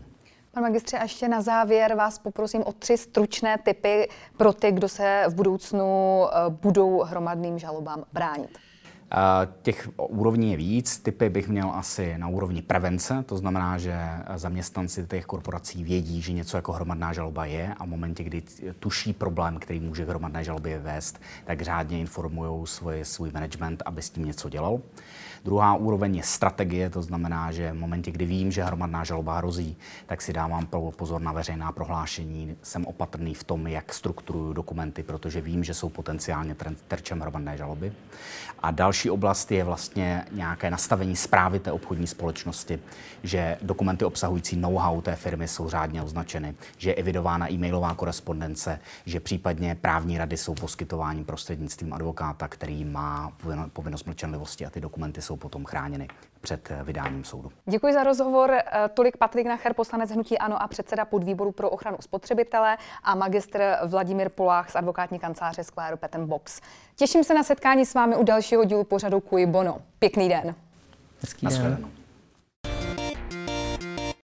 Pan 0.53 0.63
magistře, 0.63 0.97
a 0.97 1.03
ještě 1.03 1.27
na 1.27 1.41
závěr 1.41 1.95
vás 1.95 2.19
poprosím 2.19 2.63
o 2.65 2.73
tři 2.73 2.97
stručné 2.97 3.57
typy 3.57 4.09
pro 4.37 4.53
ty, 4.53 4.71
kdo 4.71 4.89
se 4.89 5.23
v 5.27 5.35
budoucnu 5.35 5.85
eh, 6.25 6.49
budou 6.49 7.01
hromadným 7.01 7.59
žalobám 7.59 8.03
bránit. 8.13 8.57
Těch 9.61 9.89
úrovní 9.97 10.51
je 10.51 10.57
víc. 10.57 10.99
Typy 10.99 11.29
bych 11.29 11.47
měl 11.47 11.71
asi 11.71 12.17
na 12.17 12.27
úrovni 12.27 12.61
prevence, 12.61 13.23
to 13.25 13.37
znamená, 13.37 13.77
že 13.77 13.95
zaměstnanci 14.35 15.07
těch 15.07 15.25
korporací 15.25 15.83
vědí, 15.83 16.21
že 16.21 16.33
něco 16.33 16.57
jako 16.57 16.71
hromadná 16.71 17.13
žaloba 17.13 17.45
je 17.45 17.73
a 17.77 17.85
v 17.85 17.87
momentě, 17.87 18.23
kdy 18.23 18.43
tuší 18.79 19.13
problém, 19.13 19.59
který 19.59 19.79
může 19.79 20.05
hromadné 20.05 20.43
žalobě 20.43 20.79
vést, 20.79 21.21
tak 21.45 21.61
řádně 21.61 21.99
informují 21.99 22.67
svůj 23.03 23.31
management, 23.33 23.83
aby 23.85 24.01
s 24.01 24.09
tím 24.09 24.25
něco 24.25 24.49
dělal. 24.49 24.79
Druhá 25.43 25.75
úroveň 25.75 26.15
je 26.15 26.23
strategie, 26.23 26.89
to 26.89 27.01
znamená, 27.01 27.51
že 27.51 27.71
v 27.71 27.79
momentě, 27.79 28.11
kdy 28.11 28.25
vím, 28.25 28.51
že 28.51 28.63
hromadná 28.63 29.03
žaloba 29.03 29.37
hrozí, 29.37 29.77
tak 30.05 30.21
si 30.21 30.33
dávám 30.33 30.67
pozor 30.95 31.21
na 31.21 31.31
veřejná 31.31 31.71
prohlášení. 31.71 32.55
Jsem 32.63 32.85
opatrný 32.85 33.33
v 33.33 33.43
tom, 33.43 33.67
jak 33.67 33.93
strukturuju 33.93 34.53
dokumenty, 34.53 35.03
protože 35.03 35.41
vím, 35.41 35.63
že 35.63 35.73
jsou 35.73 35.89
potenciálně 35.89 36.55
terčem 36.87 37.19
hromadné 37.19 37.57
žaloby. 37.57 37.93
A 38.59 38.71
další 38.71 39.09
oblast 39.09 39.51
je 39.51 39.63
vlastně 39.63 40.25
nějaké 40.31 40.71
nastavení 40.71 41.15
zprávy 41.15 41.59
té 41.59 41.71
obchodní 41.71 42.07
společnosti, 42.07 42.79
že 43.23 43.57
dokumenty 43.61 44.05
obsahující 44.05 44.55
know-how 44.55 45.01
té 45.01 45.15
firmy 45.15 45.47
jsou 45.47 45.69
řádně 45.69 46.01
označeny, 46.01 46.55
že 46.77 46.89
je 46.89 46.95
evidována 46.95 47.51
e-mailová 47.51 47.93
korespondence, 47.93 48.79
že 49.05 49.19
případně 49.19 49.75
právní 49.75 50.17
rady 50.17 50.37
jsou 50.37 50.53
poskytovány 50.53 51.23
prostřednictvím 51.23 51.93
advokáta, 51.93 52.47
který 52.47 52.85
má 52.85 53.31
povinnost 53.73 54.05
mlčenlivosti 54.05 54.65
a 54.65 54.69
ty 54.69 54.81
dokumenty 54.81 55.21
jsou 55.21 55.30
potom 55.37 55.65
chráněny 55.65 56.07
před 56.41 56.71
eh, 56.71 56.83
vydáním 56.83 57.23
soudu. 57.23 57.51
Děkuji 57.65 57.93
za 57.93 58.03
rozhovor. 58.03 58.51
Eh, 58.51 58.89
tolik 58.93 59.17
Patrik 59.17 59.47
Nacher, 59.47 59.73
poslanec 59.73 60.11
Hnutí 60.11 60.37
Ano 60.37 60.61
a 60.61 60.67
předseda 60.67 61.05
podvýboru 61.05 61.51
pro 61.51 61.69
ochranu 61.69 61.97
spotřebitele 61.99 62.77
a 63.03 63.15
magistr 63.15 63.77
Vladimír 63.85 64.29
Polách 64.29 64.71
z 64.71 64.75
advokátní 64.75 65.19
kanceláře 65.19 65.63
Skláro 65.63 65.97
Petem 65.97 66.27
Box. 66.27 66.61
Těším 66.95 67.23
se 67.23 67.33
na 67.33 67.43
setkání 67.43 67.85
s 67.85 67.93
vámi 67.93 68.15
u 68.15 68.23
dalšího 68.23 68.63
dílu 68.63 68.83
pořadu 68.83 69.19
Kui 69.19 69.45
Bono. 69.45 69.81
Pěkný 69.99 70.29
den. 70.29 70.55
Hezký 71.21 71.47
den. 71.47 71.91